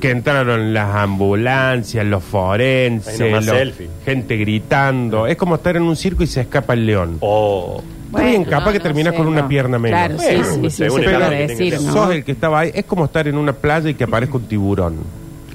Que 0.00 0.10
entraron 0.10 0.72
las 0.72 0.94
ambulancias, 0.94 2.06
los 2.06 2.22
forenses, 2.22 3.20
Ahí 3.20 3.28
nomás 3.30 3.46
los- 3.46 3.56
selfie. 3.56 3.88
gente 4.04 4.36
gritando. 4.36 5.26
Es 5.26 5.36
como 5.36 5.56
estar 5.56 5.76
en 5.76 5.82
un 5.82 5.96
circo 5.96 6.22
y 6.22 6.26
se 6.26 6.40
escapa 6.42 6.72
el 6.74 6.86
león. 6.86 7.18
Oh, 7.20 7.82
Está 8.10 8.22
bien, 8.22 8.44
capaz 8.44 8.72
que 8.72 8.80
terminás 8.80 9.12
con 9.12 9.26
una 9.26 9.46
pierna 9.46 9.78
menos. 9.78 9.98
Claro, 9.98 10.16
Bueno, 10.16 10.44
sí, 10.44 10.50
sí, 10.54 10.70
sí, 10.70 10.76
según 10.84 11.00
se 11.00 11.04
el 11.04 11.10
puede 11.12 11.18
lado 11.18 11.30
que 11.32 11.46
decir, 11.48 11.74
tengas. 11.76 11.82
¿no? 11.82 11.92
Sos 12.04 12.14
el 12.14 12.24
que 12.24 12.32
estaba 12.32 12.60
ahí. 12.60 12.70
Es 12.72 12.84
como 12.86 13.04
estar 13.04 13.28
en 13.28 13.36
una 13.36 13.52
playa 13.52 13.90
y 13.90 13.94
que 13.94 14.04
aparezca 14.04 14.36
un 14.38 14.44
tiburón. 14.44 14.96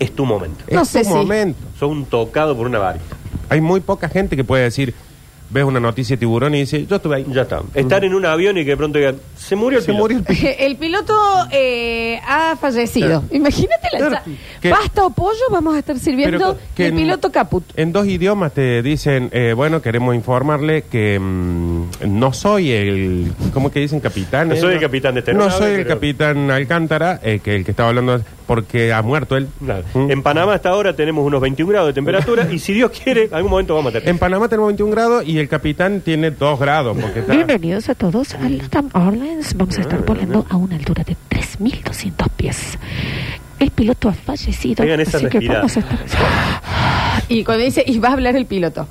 Es 0.04 0.12
tu 0.16 0.26
momento. 0.26 0.64
No 0.72 0.82
es 0.82 0.88
sé 0.90 1.00
tu 1.04 1.10
si- 1.10 1.14
momento. 1.14 1.60
Sos 1.80 1.90
un 1.92 2.06
tocado 2.06 2.56
por 2.56 2.68
una 2.68 2.80
varita. 2.80 3.16
Hay 3.50 3.62
muy 3.62 3.80
poca 3.82 4.10
gente 4.10 4.36
que 4.36 4.44
puede 4.44 4.64
decir, 4.64 4.94
ves 5.50 5.64
una 5.66 5.80
noticia 5.80 6.16
de 6.16 6.20
tiburón 6.22 6.56
y 6.56 6.62
dice, 6.62 6.86
yo 6.88 6.96
estuve 6.96 7.18
ahí. 7.18 7.26
Ya 7.30 7.44
está. 7.44 7.62
Estar 7.76 8.04
en 8.04 8.16
un 8.16 8.26
avión 8.26 8.58
y 8.58 8.64
que 8.64 8.72
de 8.72 8.78
pronto 8.78 8.98
digan, 8.98 9.18
se 9.38 9.56
murió 9.56 9.78
el 9.80 9.84
Se 9.86 9.92
piloto. 9.92 10.02
murió 10.04 10.18
el 10.18 10.24
piloto. 10.26 10.56
El 10.64 10.76
piloto 10.78 11.14
eh, 11.52 12.20
ha 12.28 12.56
fallecido. 12.56 13.08
Claro. 13.22 13.24
Imagínate 13.32 13.88
la 13.94 14.00
Claro, 14.00 14.18
que- 14.62 14.70
pasta 14.72 15.06
o 15.06 15.10
pollo 15.12 15.38
vamos 15.52 15.76
a 15.76 15.80
estar 15.80 16.00
sirviendo 16.00 16.38
Pero 16.38 16.58
que 16.74 16.86
el 16.88 16.92
en- 16.94 16.96
piloto 16.98 17.32
caput. 17.32 17.64
En 17.76 17.92
dos 17.92 18.08
idiomas 18.08 18.54
te 18.54 18.82
dicen, 18.82 19.30
eh, 19.32 19.54
bueno, 19.56 19.82
queremos 19.82 20.16
informarle 20.16 20.84
que 20.84 21.20
mm, 21.20 21.84
no 22.08 22.34
soy 22.34 22.72
el, 22.72 23.32
¿cómo 23.54 23.70
que 23.70 23.80
dicen? 23.82 24.00
Capitán. 24.00 24.48
No 24.48 24.56
eh? 24.56 24.60
soy 24.60 24.74
el 24.76 24.80
capitán 24.82 25.14
de 25.14 25.20
esta 25.20 25.34
No 25.34 25.44
aeronave, 25.44 25.64
soy 25.66 25.72
el 25.76 25.84
pero- 25.84 25.96
capitán 25.96 26.50
Alcántara, 26.50 27.20
eh, 27.22 27.40
que 27.44 27.56
el 27.58 27.66
que 27.66 27.72
estaba 27.72 27.90
hablando, 27.90 28.20
porque 28.46 28.94
ha 28.94 29.02
muerto 29.02 29.38
él. 29.38 29.48
Claro. 29.64 29.84
Mm. 29.94 30.12
En 30.12 30.24
Panamá 30.24 30.54
hasta 30.54 30.70
ahora 30.70 30.96
tenemos 30.96 31.26
unos 31.26 31.42
21 31.42 31.70
grados 31.72 31.88
de 31.88 31.94
temperatura 31.94 32.48
y 32.52 32.60
si 32.60 32.74
Dios 32.74 32.92
quiere, 32.92 33.30
algún 33.32 33.52
momento 33.52 33.76
vamos 33.76 33.90
a 33.90 34.00
tener. 34.00 34.10
En 34.10 34.18
Panamá 34.18 34.48
tenemos 34.48 34.68
21 34.70 34.92
grados 34.92 35.28
y 35.28 35.40
el 35.40 35.48
capitán 35.48 36.02
tiene 36.02 36.32
2 36.32 36.60
grados. 36.60 36.98
Porque 37.00 37.20
está... 37.20 37.34
Bienvenidos 37.34 37.90
a 37.90 37.96
todos 37.96 38.34
a 38.36 38.50
LATAM 38.50 38.90
Airlines. 38.94 39.56
Vamos 39.56 39.78
a 39.78 39.82
estar 39.82 40.04
volando 40.06 40.46
a 40.50 40.56
una 40.56 40.76
altura 40.76 41.04
de 41.04 41.16
3.200 41.30 42.30
pies. 42.36 42.78
El 43.60 43.72
piloto 43.72 44.10
ha 44.10 44.14
fallecido. 44.14 44.84
Así 44.84 45.28
que 45.28 45.48
vamos 45.48 45.78
a 45.78 45.80
estar... 45.80 46.00
Y 47.30 47.44
cuando 47.44 47.64
dice, 47.64 47.84
y 47.86 48.00
va 48.00 48.10
a 48.10 48.14
hablar 48.14 48.36
el 48.36 48.46
piloto. 48.46 48.88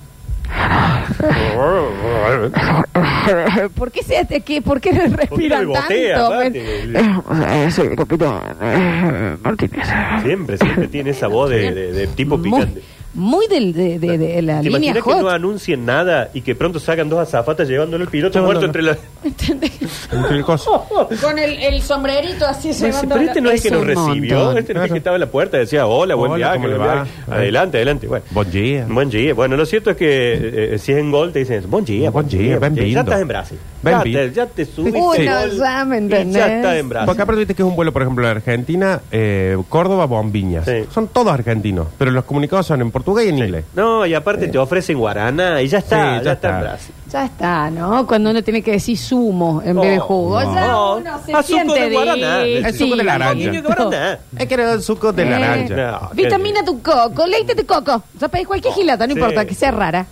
¿Por 3.75 3.91
qué, 3.91 4.03
se, 4.03 4.19
hace- 4.19 4.41
qué, 4.41 4.61
¿por 4.63 4.81
qué 4.81 4.93
respiran 4.93 5.67
botea, 5.69 6.29
tanto? 6.29 6.59
Eh, 6.59 7.71
soy 7.71 7.87
el 7.89 7.97
capitán 7.97 8.41
eh, 8.61 9.37
Martínez. 9.43 9.87
Siempre, 10.23 10.59
siempre 10.59 10.89
tiene 10.89 11.11
esa 11.11 11.27
voz 11.29 11.51
de, 11.51 11.73
de- 11.73 11.93
de 11.93 12.07
tipo 12.09 12.37
muy, 12.39 12.51
picante. 12.51 12.83
Muy 13.15 13.47
del- 13.47 13.73
de, 13.73 13.99
de- 13.99 14.19
de 14.19 14.43
la 14.43 14.59
¿Te 14.61 14.65
línea 14.71 14.79
imaginas 14.91 14.95
que 14.97 15.01
hot. 15.13 15.21
no 15.23 15.29
anuncien 15.29 15.85
nada 15.85 16.31
y 16.35 16.41
que 16.41 16.55
pronto 16.55 16.79
sacan 16.81 17.09
dos 17.09 17.19
azafatas 17.21 17.69
llevándole 17.69 18.05
el 18.05 18.11
piloto 18.11 18.39
No, 18.39 18.45
muerto 18.47 18.63
no, 18.63 18.67
entre 18.67 18.83
las... 18.83 18.99
¿Entendés? 19.25 19.73
Entre 20.11 20.37
el 20.37 20.45
coso. 20.45 20.87
Con 21.23 21.39
el, 21.39 21.59
el 21.63 21.81
sombrerito 21.83 22.47
así 22.47 22.73
llevando 22.73 23.15
Pero 23.15 23.27
este 23.29 23.41
no 23.41 23.51
es 23.51 23.63
que 23.63 23.69
Es 23.69 23.75
nos 23.75 23.87
recibió, 23.87 24.37
montón. 24.39 24.59
este 24.59 24.75
no 24.75 24.81
es 24.81 24.85
Claro. 24.87 24.93
que 24.95 24.99
estaba 24.99 25.17
en 25.17 25.21
la 25.21 25.27
puerta 25.31 25.57
y 25.59 25.61
decía, 25.61 25.87
hola, 25.87 26.15
buen 26.15 26.33
Hola, 26.33 26.37
viaje, 26.39 26.57
¿cómo 26.57 26.69
le 26.69 26.77
buen 26.77 26.89
va? 26.89 26.95
viaje. 26.95 27.11
Adelante, 27.31 27.77
adelante, 27.79 28.07
bueno. 28.09 28.25
Buen 28.31 28.51
día. 28.51 28.87
Buen 28.89 29.11
día. 29.11 29.35
Bueno, 29.35 29.57
lo 29.57 29.67
cierto 29.67 29.91
es 29.91 29.97
que 29.97 30.33
eh, 30.35 30.75
eh, 30.75 30.79
si 30.79 30.93
es 30.93 30.99
en 30.99 31.11
gol 31.11 31.33
te 31.33 31.41
dicen, 31.41 31.65
buen 31.71 31.85
día, 31.85 32.11
Buen 32.11 32.27
día, 32.29 32.59
buen 32.59 32.75
ben 32.75 32.85
día. 32.85 32.95
Ya 32.95 33.01
estás 33.01 33.21
en 33.21 33.29
Brasil. 33.29 33.59
Ben 33.83 33.95
Ya 33.95 34.03
te, 34.03 34.33
ya 34.33 34.47
te 34.47 34.65
subiste. 34.65 34.99
Uy, 34.99 35.19
no, 35.27 35.47
ya 35.49 35.85
me 35.85 35.97
y 35.97 35.99
entendés. 35.99 36.35
Ya 36.35 36.57
estás 36.57 36.77
en 36.77 36.89
Brasil. 36.89 37.07
Porque 37.07 37.23
aparte 37.23 37.39
viste 37.41 37.55
que 37.55 37.63
es 37.63 37.69
un 37.69 37.77
vuelo, 37.77 37.93
por 37.93 38.03
ejemplo, 38.03 38.25
de 38.25 38.31
Argentina, 38.33 39.01
eh, 39.11 39.57
Córdoba, 39.69 40.07
Bombiñas. 40.07 40.65
Sí. 40.65 40.85
Son 40.93 41.09
todos 41.09 41.33
argentinos, 41.33 41.87
pero 41.99 42.11
los 42.11 42.25
comunicados 42.25 42.67
son 42.67 42.81
en 42.81 42.91
portugués 43.03 43.27
y 43.27 43.29
en 43.31 43.37
Sí. 43.37 43.43
inglés. 43.45 43.65
No, 43.75 44.07
y 44.07 44.15
aparte 44.15 44.49
te 44.49 44.59
ofrecen 44.59 44.99
guaraná 44.99 45.61
y 45.63 45.69
ya 45.69 45.79
está, 45.79 45.97
Sí, 45.97 46.17
ya, 46.19 46.23
ya 46.23 46.33
está 46.33 46.49
en. 46.51 46.61
Brasil. 46.61 46.95
Ya 47.11 47.25
está, 47.27 47.71
¿no? 47.71 48.07
Cuando 48.07 48.31
uno 48.31 48.43
tiene 48.43 48.63
que 48.63 48.73
decir 48.73 48.97
zumo 48.97 49.61
en 49.65 49.77
vez 49.79 49.91
de 49.91 49.97
No, 49.97 50.03
jugo. 50.03 50.43
no. 50.43 50.55
Ya 50.55 50.67
No, 50.67 50.97
uno 50.97 51.11
se 51.27 51.33
a 51.35 51.43
suco 51.43 51.43
siente 51.43 51.81
de 51.89 51.95
guaraná. 51.95 52.41
El 52.43 52.75
suco 52.75 52.91
de 52.97 53.05
la 53.05 53.19
naranja. 53.19 53.35
Niño, 53.35 53.63
guaraná. 53.63 54.19
Es 54.39 54.47
que 54.49 54.55
era 54.55 54.73
el 54.73 54.83
suco 54.83 55.13
de 55.13 55.23
Eh, 55.23 55.27
naranja. 55.27 56.01
No, 56.01 56.11
Vitamina 56.15 56.65
tu 56.65 56.81
coco, 56.83 57.27
leite 57.27 57.55
de 57.55 57.67
coco. 57.67 58.03
Ya 58.19 58.29
pedís 58.29 58.47
cualquier 58.47 58.73
gilata, 58.75 59.07
no 59.07 59.13
Sí. 59.15 59.19
importa, 59.21 59.45
que 59.45 59.55
sea 59.55 59.71
rara. 59.73 60.07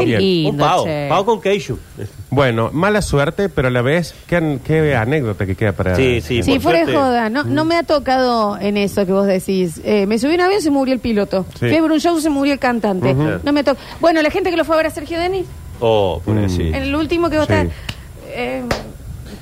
Qué 0.00 0.04
bien. 0.06 0.20
lindo, 0.20 0.50
Un 0.50 0.56
pavo, 0.58 0.84
che. 0.84 1.06
pavo 1.08 1.24
con 1.24 1.40
queijo. 1.40 1.78
Bueno, 2.30 2.70
mala 2.72 3.02
suerte, 3.02 3.48
pero 3.48 3.68
a 3.68 3.70
la 3.70 3.82
vez, 3.82 4.14
qué, 4.26 4.36
an- 4.36 4.60
qué 4.64 4.94
anécdota 4.94 5.46
que 5.46 5.54
queda 5.54 5.72
para... 5.72 5.94
Sí, 5.96 6.20
sí. 6.20 6.42
Sí, 6.42 6.52
por 6.54 6.62
fuera 6.62 6.78
de 6.80 6.84
suerte. 6.86 7.00
joda, 7.00 7.30
no, 7.30 7.44
no 7.44 7.64
me 7.64 7.76
ha 7.76 7.82
tocado 7.82 8.58
en 8.58 8.76
eso 8.76 9.06
que 9.06 9.12
vos 9.12 9.26
decís. 9.26 9.80
Eh, 9.84 10.06
me 10.06 10.18
subí 10.18 10.32
a 10.32 10.34
un 10.36 10.40
avión, 10.42 10.60
se 10.60 10.70
murió 10.70 10.92
el 10.94 11.00
piloto. 11.00 11.46
Sí. 11.54 11.68
Fui 11.68 11.76
a 11.76 11.80
ver 11.82 11.92
un 11.92 12.00
show, 12.00 12.18
se 12.20 12.28
murió 12.30 12.52
el 12.52 12.58
cantante. 12.58 13.12
Ujú. 13.12 13.40
No 13.42 13.52
me 13.52 13.62
toca. 13.64 13.80
Bueno, 14.00 14.20
la 14.22 14.30
gente 14.30 14.50
que 14.50 14.56
lo 14.56 14.64
fue 14.64 14.74
a 14.74 14.78
ver 14.78 14.86
a 14.86 14.90
Sergio 14.90 15.18
Denis, 15.18 15.46
Oh, 15.80 16.20
por 16.24 16.34
Mm. 16.34 16.44
así. 16.46 16.62
en 16.68 16.74
el 16.74 16.94
último 16.94 17.28
que 17.30 17.38
vos 17.38 17.46
Sí. 17.46 17.52
estás. 17.52 17.72
eh, 18.28 18.62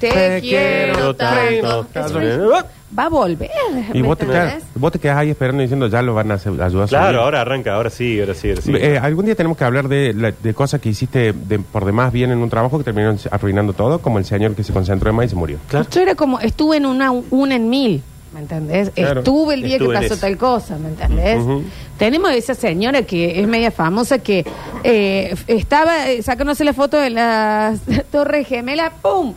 te, 0.01 0.09
Te 0.11 0.41
quiero 0.41 0.95
quiero 0.95 1.15
tanto. 1.17 1.87
tanto. 1.93 2.21
Eso 2.21 2.65
Va 2.97 3.05
a 3.07 3.09
volver. 3.09 3.51
Y 3.93 4.03
¿me 4.03 4.07
vos 4.09 4.17
te, 4.19 4.25
entendés? 4.25 4.53
quedas, 4.55 4.65
vos 4.77 4.93
te 4.93 4.99
quedás 5.01 5.17
ahí 5.19 5.31
esperando 5.31 5.63
diciendo 5.63 5.89
ya 5.89 6.01
lo 6.03 6.15
van 6.15 6.31
a 6.31 6.35
hacer- 6.35 6.53
ayudar 6.63 6.85
a 6.85 6.89
Claro, 6.89 7.07
subir. 7.09 7.21
ahora 7.21 7.41
arranca, 7.41 7.75
ahora 7.75 7.91
sí, 7.91 8.21
ahora 8.21 8.35
sí, 8.35 8.51
ahora 8.51 8.63
sí. 8.63 8.73
Eh, 8.77 8.99
algún 8.99 9.25
día 9.27 9.35
tenemos 9.35 9.59
que 9.59 9.65
hablar 9.65 9.89
de, 9.89 10.15
la- 10.15 10.31
de 10.33 10.55
cosas 10.55 10.81
que 10.81 10.91
hiciste 10.91 11.33
de- 11.33 11.59
por 11.59 11.85
demás 11.85 12.13
bien 12.13 12.31
en 12.31 12.39
un 12.39 12.49
trabajo 12.51 12.79
que 12.79 12.85
terminaron 12.85 13.19
arruinando 13.31 13.73
todo, 13.73 13.99
como 13.99 14.19
el 14.19 14.25
señor 14.25 14.55
que 14.55 14.63
se 14.63 14.73
concentró 14.73 15.11
en 15.11 15.17
más 15.17 15.27
y 15.27 15.29
se 15.31 15.35
murió. 15.37 15.59
Claro. 15.69 15.87
Yo 15.91 16.01
era 16.03 16.15
como, 16.15 16.39
estuve 16.41 16.77
en 16.77 16.87
una, 16.87 17.11
una 17.11 17.57
en 17.57 17.69
mil, 17.69 18.03
¿me 18.33 18.41
entendés? 18.41 18.91
Claro. 18.91 19.21
Estuve 19.21 19.55
el 19.55 19.63
día 19.63 19.77
Estuve 19.77 19.89
que 19.95 20.01
pasó 20.03 20.15
esa. 20.15 20.21
tal 20.27 20.37
cosa, 20.39 20.79
¿me 20.79 20.89
entendés? 20.91 21.39
Ujú. 21.41 21.63
Tenemos 21.99 22.31
esa 22.33 22.55
señora 22.55 23.03
que 23.03 23.41
es 23.41 23.47
media 23.49 23.71
famosa 23.73 24.19
que 24.19 24.45
eh, 24.85 25.35
estaba 25.49 26.11
eh, 26.11 26.23
sacándose 26.23 26.65
la 26.65 26.73
foto 26.75 26.97
de 26.99 27.11
la 27.11 27.75
Torre 28.13 28.45
Gemela, 28.45 28.93
¡pum! 29.03 29.35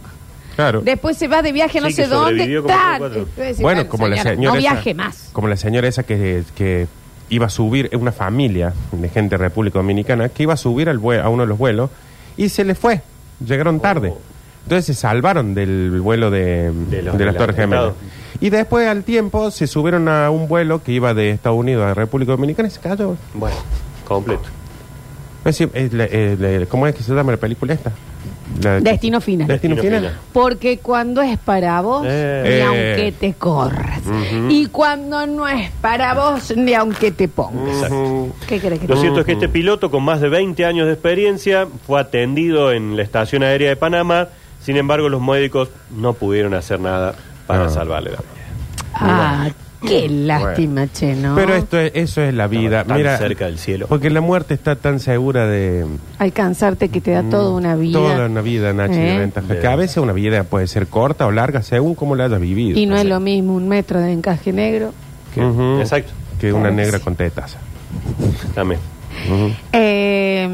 Claro. 0.57 0.81
Después 0.81 1.15
se 1.15 1.29
va 1.29 1.41
de 1.41 1.53
viaje 1.53 1.79
no 1.79 1.87
Sí, 1.87 1.93
sé 1.93 2.01
que 2.03 2.07
dónde. 2.09 2.31
sobrevivió 2.31 2.63
como 2.63 2.75
¡tan! 2.75 2.83
tres 2.83 2.97
o 2.97 2.99
cuatro. 2.99 3.21
Y 3.21 3.25
tú 3.35 3.41
decís, 3.41 3.59
bueno, 3.61 3.87
como 3.87 4.07
la 4.09 4.17
señora. 4.23 4.35
No 4.35 4.49
esa- 4.49 4.57
viaje 4.57 4.93
más. 4.93 5.29
Como 5.31 5.47
la 5.47 5.55
señora 5.55 5.87
esa 5.87 6.03
que, 6.03 6.43
que 6.55 6.87
iba 7.29 7.45
a 7.45 7.49
subir, 7.49 7.89
una 7.93 8.11
familia 8.11 8.73
de 8.91 9.07
gente 9.09 9.37
de 9.37 9.43
República 9.43 9.79
Dominicana, 9.79 10.27
que 10.29 10.43
iba 10.43 10.53
a 10.53 10.57
subir 10.57 10.89
al 10.89 10.99
vue- 10.99 11.21
a 11.23 11.29
uno 11.29 11.43
de 11.43 11.47
los 11.47 11.57
vuelos 11.57 11.89
y 12.35 12.49
se 12.49 12.65
le 12.65 12.75
fue. 12.75 13.01
Llegaron 13.45 13.79
tarde. 13.79 14.09
Oh. 14.13 14.19
Entonces 14.63 14.85
se 14.87 14.93
salvaron 14.95 15.53
del 15.53 16.01
vuelo 16.01 16.29
de, 16.31 16.71
De 16.89 17.01
los- 17.03 17.17
de 17.17 17.25
las 17.25 17.33
del 17.35 17.37
Torres 17.37 17.55
Gemelas. 17.55 17.85
atentado. 17.91 17.95
Y 18.41 18.49
después, 18.49 18.87
al 18.87 19.03
tiempo, 19.03 19.49
se 19.51 19.65
subieron 19.67 20.09
a 20.09 20.29
un 20.29 20.47
vuelo 20.47 20.83
que 20.83 20.91
iba 20.91 21.13
de 21.13 21.29
Estados 21.31 21.57
Unidos 21.59 21.85
a 21.85 21.93
República 21.93 22.31
Dominicana 22.33 22.67
y 22.67 22.71
se 22.71 22.79
cayó. 22.79 23.15
Bueno, 23.33 23.55
completo. 24.07 24.43
Es 25.45 25.57
decir, 25.57 25.69
es 25.73 25.93
la- 25.93 26.05
eh, 26.05 26.35
la- 26.39 26.65
¿Cómo 26.65 26.85
es 26.87 26.95
que 26.95 27.03
se 27.03 27.13
llama 27.13 27.31
la 27.31 27.37
película 27.37 27.73
esta? 27.73 27.91
La- 28.61 28.79
Destino 28.79 29.21
final. 29.21 29.47
Destino 29.47 29.75
Destino 29.75 29.97
final. 29.99 30.17
Porque 30.33 30.79
cuando 30.79 31.21
es 31.21 31.37
para 31.37 31.79
vos, 31.81 32.05
Eh. 32.09 32.55
ni 32.57 32.61
aunque 32.65 33.11
te 33.11 33.33
corras. 33.33 34.01
Y 34.49 34.65
cuando 34.67 35.27
no 35.27 35.47
es 35.47 35.69
para 35.81 36.13
vos, 36.13 36.55
ni 36.55 36.73
aunque 36.73 37.11
te 37.11 37.27
pongas. 37.27 37.91
Ujú. 37.91 38.33
¿Qué 38.47 38.59
crees 38.59 38.79
que 38.79 38.87
Lo 38.87 38.95
te 38.95 39.01
cierto 39.01 39.19
es 39.19 39.25
que 39.25 39.33
este 39.33 39.49
piloto 39.49 39.91
con 39.91 40.03
más 40.03 40.21
de 40.21 40.29
20 40.29 40.65
años 40.65 40.87
de 40.87 40.93
experiencia 40.93 41.67
fue 41.85 41.99
atendido 41.99 42.71
en 42.71 42.95
la 42.97 43.03
estación 43.03 43.43
aérea 43.43 43.69
de 43.69 43.75
Panamá. 43.75 44.29
Sin 44.61 44.75
embargo, 44.77 45.07
los 45.09 45.21
médicos 45.21 45.69
no 45.95 46.13
pudieron 46.13 46.53
hacer 46.53 46.79
nada 46.79 47.13
para 47.45 47.65
Ah. 47.65 47.69
salvarle 47.69 48.11
la 48.11 48.17
vida. 48.17 48.27
Ah, 48.95 49.49
qué 49.85 50.09
lástima, 50.09 50.87
che, 50.87 51.15
¿no? 51.15 51.35
Pero 51.35 51.55
esto 51.55 51.77
es, 51.79 51.91
eso 51.95 52.21
es 52.21 52.33
la 52.33 52.47
vida. 52.47 52.83
tan 52.83 52.97
Mira, 52.97 53.17
cerca 53.17 53.45
del 53.45 53.57
cielo. 53.59 53.87
Porque 53.87 54.09
la 54.09 54.21
muerte 54.21 54.53
está 54.53 54.75
tan 54.75 54.99
segura 54.99 55.45
de 55.47 55.85
Alcanzarte 56.17 56.89
que 56.89 57.01
te 57.01 57.11
da 57.11 57.23
toda 57.23 57.51
una 57.51 57.75
vida. 57.75 57.99
toda 57.99 58.25
una 58.25 58.41
vida, 58.41 58.73
Nachi, 58.73 58.95
de 58.95 59.15
¿Eh? 59.15 59.19
ventaja. 59.19 59.59
Que 59.59 59.67
a 59.67 59.75
veces 59.75 59.97
una 59.97 60.13
vida 60.13 60.43
puede 60.43 60.67
ser 60.67 60.87
corta 60.87 61.25
o 61.27 61.31
larga 61.31 61.61
según 61.61 61.95
cómo 61.95 62.15
la 62.15 62.25
hayas 62.25 62.39
vivido. 62.41 62.77
Y 62.79 62.85
no 62.85 62.95
es 62.97 63.05
lo 63.05 63.19
mismo 63.19 63.53
un 63.55 63.67
metro 63.67 63.99
de 63.99 64.11
encaje 64.11 64.51
negro. 64.53 64.93
Que- 65.33 65.41
Ujú. 65.45 65.79
Exacto. 65.79 66.11
Que 66.39 66.53
una 66.53 66.71
negra 66.71 66.99
con 66.99 67.15
tetas. 67.15 67.57
También. 68.55 68.79
Eh, 69.73 70.47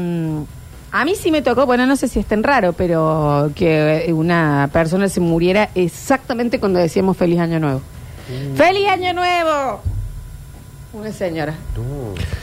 a 0.92 1.04
mí 1.04 1.14
sí 1.16 1.30
me 1.30 1.42
tocó, 1.42 1.66
bueno, 1.66 1.86
no 1.86 1.96
sé 1.96 2.08
si 2.08 2.20
es 2.20 2.26
tan 2.26 2.42
raro, 2.42 2.72
pero 2.72 3.50
que 3.54 4.10
una 4.14 4.68
persona 4.72 5.08
se 5.08 5.20
muriera 5.20 5.70
exactamente 5.74 6.60
cuando 6.60 6.78
decíamos 6.78 7.16
feliz 7.16 7.38
año 7.40 7.58
nuevo. 7.60 7.80
Mm. 8.28 8.56
¡Feliz 8.56 8.88
año 8.88 9.12
nuevo! 9.12 9.80
Una 10.92 11.12
señora. 11.12 11.54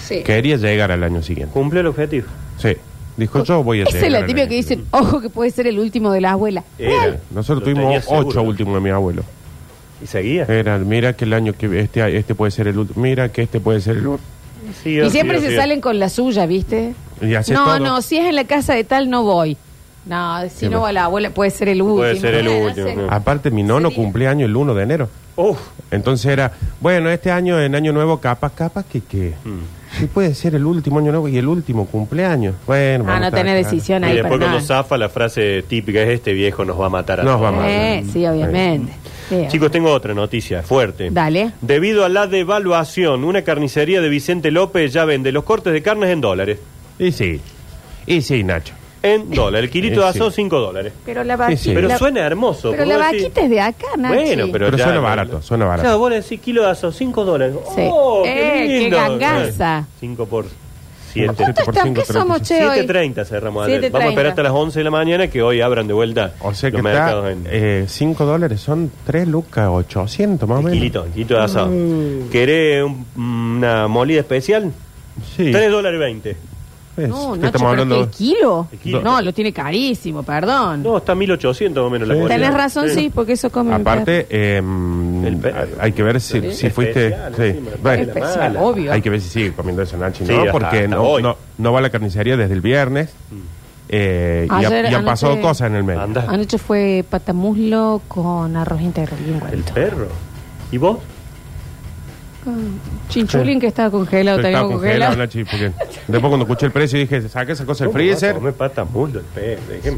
Sí. 0.04 0.24
Quería 0.24 0.58
llegar 0.58 0.92
al 0.92 1.04
año 1.04 1.22
siguiente. 1.24 1.54
Cumple 1.54 1.80
el 1.80 1.88
objetivo. 1.88 2.28
Sí. 2.58 2.76
Dijo, 3.18 3.44
yo 3.44 3.64
voy 3.64 3.80
a 3.80 3.84
Esa 3.84 3.92
llegar. 3.94 4.06
es 4.06 4.12
la 4.12 4.18
al 4.20 4.26
típica 4.26 4.42
año 4.44 4.50
que 4.50 4.56
dicen, 4.56 4.86
ojo 4.92 5.22
que 5.22 5.30
puede 5.30 5.52
ser 5.52 5.68
el 5.68 5.80
último 5.80 6.12
de 6.12 6.22
la 6.22 6.32
abuela. 6.32 6.64
Era. 6.78 7.18
Nosotros 7.32 7.60
Lo 7.60 7.66
tenía 7.66 7.84
tuvimos 8.02 8.04
seguro. 8.06 8.28
ocho 8.28 8.42
últimos 8.44 8.74
de 8.76 8.80
mi 8.82 8.90
abuelo. 8.90 9.24
¿Y 10.04 10.08
seguía? 10.08 10.44
Era, 10.46 10.78
mira 10.80 11.14
que 11.14 11.26
el 11.26 11.34
año 11.34 11.54
que 11.54 11.80
este, 11.80 12.18
este 12.18 12.36
puede 12.36 12.52
ser 12.52 12.68
el 12.68 12.78
último. 12.78 13.02
Mira 13.02 13.30
que 13.30 13.44
este 13.44 13.60
puede 13.60 13.80
ser 13.82 13.98
el 13.98 14.08
último. 14.08 14.28
Siguió, 14.84 15.06
Y 15.06 15.10
siempre 15.10 15.40
se 15.42 15.56
salen 15.56 15.82
con 15.82 16.00
la 16.00 16.10
suya, 16.10 16.46
¿viste? 16.46 16.94
Y 17.22 17.36
hace 17.36 17.54
no, 17.54 17.66
todo. 17.66 17.80
no, 17.80 18.02
si 18.02 18.18
es 18.18 18.26
en 18.26 18.36
la 18.36 18.46
casa 18.46 18.74
de 18.74 18.84
tal 18.84 19.10
no 19.10 19.24
voy. 19.24 19.58
No, 20.06 20.42
si 20.44 20.50
Sí, 20.50 20.66
no 20.70 20.78
va. 20.78 20.84
va 20.84 20.90
a 20.90 20.94
la 20.94 21.04
abuela 21.06 21.30
puede 21.30 21.52
ser 21.52 21.68
el 21.70 21.82
último. 21.82 21.98
Puede 21.98 22.20
ser 22.20 22.36
el 22.36 22.48
Bueno, 22.48 22.66
último. 22.66 23.08
Aparte, 23.10 23.52
mi 23.52 23.64
nono 23.64 23.90
Sería. 23.90 24.04
cumpleaños 24.04 24.50
el 24.50 24.56
1 24.56 24.74
de 24.74 24.84
enero. 24.84 25.10
Uf. 25.36 25.60
Entonces 25.92 26.26
era, 26.32 26.52
bueno, 26.80 27.10
este 27.10 27.32
año, 27.32 27.60
en 27.60 27.76
Año 27.76 27.92
Nuevo, 27.94 28.20
capaz, 28.20 28.54
capaz 28.54 28.86
que, 28.86 29.02
que 29.02 29.34
Mm. 29.44 29.98
sí 30.00 30.06
puede 30.08 30.34
ser 30.36 30.56
el 30.56 30.66
último 30.66 31.00
Año 31.00 31.12
Nuevo 31.12 31.28
y 31.28 31.38
el 31.38 31.48
último 31.48 31.86
cumpleaños. 31.88 32.56
Bueno, 32.68 33.06
Ah, 33.06 33.14
vamos 33.14 33.20
no 33.20 33.26
a 33.26 33.40
estar 33.40 33.56
decisión 33.56 34.04
Y 34.04 34.08
ahí 34.08 34.14
después 34.16 34.32
para 34.34 34.40
cuando 34.46 34.58
nada. 34.60 34.68
zafa 34.84 34.98
la 34.98 35.10
frase 35.10 35.64
típica 35.68 36.02
es 36.02 36.10
este 36.10 36.34
viejo 36.34 36.64
nos 36.66 36.80
va 36.80 36.86
a 36.86 36.90
matar 36.90 37.20
a 37.22 37.24
Nos 37.24 37.34
todos". 37.34 37.44
va 37.44 37.50
a 37.50 37.52
matar. 37.52 37.70
Eh, 37.72 38.04
sí, 38.12 38.26
obviamente. 38.26 38.94
Sí. 39.30 39.46
Chicos, 39.48 39.72
tengo 39.72 39.92
otra 39.92 40.14
noticia 40.14 40.62
fuerte. 40.62 41.10
Dale. 41.12 41.52
Debido 41.62 42.04
a 42.04 42.10
la 42.10 42.28
devaluación, 42.28 43.24
una 43.24 43.42
carnicería 43.44 44.02
de 44.02 44.10
Vicente 44.10 44.52
López 44.52 44.92
ya 44.94 45.06
vende 45.06 45.32
los 45.32 45.44
cortes 45.46 45.72
de 45.74 45.82
carnes 45.82 46.10
en 46.10 46.20
dólares. 46.22 46.60
Y 47.00 47.12
sí, 47.14 47.40
y 48.06 48.22
sí, 48.22 48.44
Nacho. 48.44 48.74
En 49.04 49.32
dólares. 49.32 49.66
El 49.68 49.72
kilito 49.72 50.02
de 50.02 50.08
asado, 50.08 50.30
5 50.30 50.60
dólares. 50.60 50.94
Pero 51.06 51.24
la 51.24 51.36
vaquita. 51.36 51.58
Sí, 51.58 51.70
sí. 51.70 51.76
Pero 51.76 51.88
la- 51.88 51.98
suena 51.98 52.22
hermoso. 52.22 52.70
Pero 52.72 52.84
porque 52.84 52.90
la 52.90 52.98
vos 52.98 53.06
decís- 53.08 53.22
vaquita 53.24 53.42
es 53.42 53.50
de 53.50 53.62
acá, 53.62 53.88
Nachi. 53.98 54.16
Bueno, 54.16 54.46
pero, 54.52 54.66
Pero 54.68 54.78
ya- 54.78 54.84
suena 54.84 55.00
barato, 55.00 55.42
suena 55.42 55.66
barato. 55.66 55.82
Claro, 55.84 55.98
vos 56.00 56.10
le 56.12 56.22
decís 56.22 56.40
kilo 56.40 56.62
de 56.64 56.70
asado, 56.70 56.92
5 56.94 57.26
dólares. 57.26 57.56
Sí. 57.76 57.82
¡Oh, 57.92 58.24
Eh, 58.26 58.34
qué 58.34 58.68
qué 58.68 58.80
lindo! 58.80 58.98
gangaza. 58.98 59.88
5 60.00 60.26
por 60.28 60.44
Bueno, 60.44 61.34
7. 61.34 61.34
siete 61.46 61.64
por 61.66 61.74
¿Están? 61.74 61.88
cinco, 61.88 62.02
¿Qué 62.08 62.14
somos, 62.14 62.42
che, 62.44 62.64
hoy? 62.66 62.78
7.30 62.78 63.26
cerramos 63.26 63.66
ayer. 63.68 63.82
7:30. 63.82 63.92
Vamos 63.92 64.06
a 64.06 64.10
esperar 64.12 64.30
hasta 64.30 64.44
las 64.44 64.52
11 64.54 64.80
de 64.80 64.84
la 64.86 64.92
mañana 64.92 65.28
que 65.28 65.42
hoy 65.42 65.60
abran 65.62 65.88
de 65.88 65.94
vuelta 65.94 66.34
O 66.40 66.54
sea 66.54 66.72
que 66.72 66.78
los 66.78 66.86
está 66.86 67.00
mercados 67.06 67.32
en... 67.52 67.90
5 67.90 68.26
dólares, 68.26 68.62
son 68.62 68.90
3 69.06 69.28
lucas, 69.28 69.68
800 69.70 70.48
más 70.48 70.60
o 70.60 70.62
menos. 70.62 70.78
kilito, 70.78 71.06
kilito 71.12 71.34
de 71.34 71.40
asado. 71.42 71.68
Mm. 71.70 72.30
¿Querés 72.32 72.84
un- 72.84 73.06
una 73.18 73.88
molida 73.90 74.20
especial? 74.22 74.72
Sí. 75.36 75.52
3 75.52 75.70
dólares 75.70 76.00
20. 76.00 76.38
Es- 77.04 77.10
No, 77.10 77.34
¿qué 77.34 77.40
Nacho, 77.40 77.46
estamos 77.48 77.54
pero 77.54 77.68
hablando? 77.84 78.00
el 78.04 78.10
kilo. 78.10 78.68
El 78.72 78.78
kilo. 78.80 79.02
No, 79.02 79.22
lo 79.22 79.34
tiene 79.34 79.52
carísimo, 79.54 80.24
perdón. 80.24 80.84
No, 80.84 80.98
está 80.98 81.16
1800 81.16 81.82
más 81.84 81.88
o 81.88 81.92
menos 81.92 82.08
la 82.08 82.16
Sí. 82.16 82.22
Tenés 82.28 82.54
razón, 82.54 82.90
sí, 82.90 83.12
porque 83.14 83.34
eso 83.34 83.50
come 83.50 83.74
Aparte, 83.74 84.28
eh, 84.30 84.58
El 84.58 85.40
hay 85.80 85.92
que 85.92 86.04
ver 86.04 86.20
si, 86.22 86.42
Sí. 86.42 86.54
si 86.54 86.70
fuiste. 86.70 87.08
Especial, 87.08 87.36
sí. 87.36 87.42
encima, 87.44 87.70
Bueno, 87.82 88.04
Especial, 88.04 88.54
mala. 88.54 88.62
obvio. 88.62 88.92
hay 88.94 89.02
que 89.02 89.10
ver 89.10 89.22
si 89.22 89.30
sigue 89.30 89.54
comiendo 89.54 89.82
eso, 89.82 89.98
Nachi, 89.98 90.26
Sí, 90.26 90.32
¿no? 90.32 90.40
hasta- 90.40 90.52
Porque 90.52 90.78
hasta 90.78 90.88
no, 90.88 91.02
hoy. 91.04 91.22
no, 91.24 91.36
no 91.58 91.72
va 91.74 91.80
a 91.80 91.82
la 91.82 91.90
carnicería 91.90 92.38
desde 92.38 92.54
el 92.54 92.62
viernes. 92.62 93.10
eh, 93.94 94.48
y, 94.50 94.54
ha- 94.54 94.58
Ayer, 94.70 94.86
y 94.90 94.94
han 94.96 95.04
pasado 95.04 95.34
anoche- 95.34 95.42
cosas 95.50 95.68
en 95.68 95.76
el 95.76 95.84
medio. 95.84 96.00
Anda. 96.02 96.26
Anoche 96.30 96.58
fue 96.58 97.04
patamuslo 97.10 98.02
con 98.08 98.56
arroz 98.56 98.80
integral 98.80 99.20
bien 99.22 99.42
El 99.52 99.64
perro. 99.64 100.08
¿Y 100.72 100.78
vos? 100.78 101.00
Chinchulín 103.10 103.60
que 103.60 103.68
estaba 103.68 103.92
congelado, 103.92 104.38
Pero 104.38 104.48
estaba 104.50 104.68
congelado, 104.68 105.12
congelado. 105.12 105.18
Nachi, 105.18 105.44
porque 105.44 105.72
después 106.08 106.22
cuando 106.22 106.42
escuché 106.44 106.66
el 106.68 106.72
precio 106.72 107.00
dije, 107.00 107.22
saca 107.30 107.54
esa 107.54 107.66
cosa 107.66 107.84
del 107.86 107.92
¿Cómo 107.94 108.04
vas 108.04 108.14
a 108.14 108.18
freezer. 108.18 108.36
comer 108.36 108.54
pata 108.54 108.84
mundo 108.86 109.20
el 109.20 109.26
perro? 109.26 109.62
Déjeme. 109.70 109.98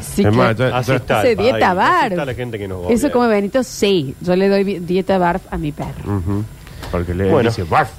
Sí, 0.00 0.22
Es 0.24 0.34
más, 0.34 0.58
Así 0.60 0.92
está. 0.92 1.20
Hace 1.20 1.36
país, 1.36 1.38
dieta 1.38 1.68
así 1.70 1.76
barf. 1.76 2.12
está 2.12 2.24
la 2.24 2.34
gente 2.34 2.58
que 2.58 2.68
nos 2.68 2.84
odia. 2.84 2.94
Eso 2.94 3.10
come 3.12 3.28
Benito, 3.28 3.62
sí. 3.62 4.14
Yo 4.20 4.34
le 4.36 4.48
doy 4.48 4.64
dieta 4.80 5.18
barf 5.18 5.42
a 5.50 5.56
mi 5.56 5.72
perro. 5.72 6.16
Ujú. 6.18 6.44
Porque 6.90 7.14
le 7.14 7.30
Bueno. 7.30 7.48
dice, 7.50 7.62
"Barf". 7.64 7.90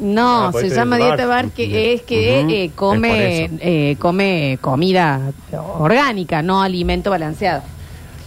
No, 0.00 0.46
Ah, 0.46 0.48
pues 0.52 0.62
se 0.62 0.66
este 0.68 0.78
llama 0.78 0.96
es 0.98 1.04
dieta 1.04 1.26
barf. 1.26 1.44
barf 1.46 1.54
que 1.54 1.94
es 1.94 2.02
que 2.02 2.40
Ujú. 2.42 2.50
eh, 2.50 2.64
Es 2.66 2.72
come 2.72 3.48
por 3.50 3.58
eh, 3.62 3.96
come 3.98 4.58
comida 4.60 5.20
orgánica, 5.78 6.42
no 6.42 6.62
alimento 6.62 7.10
balanceado. 7.10 7.62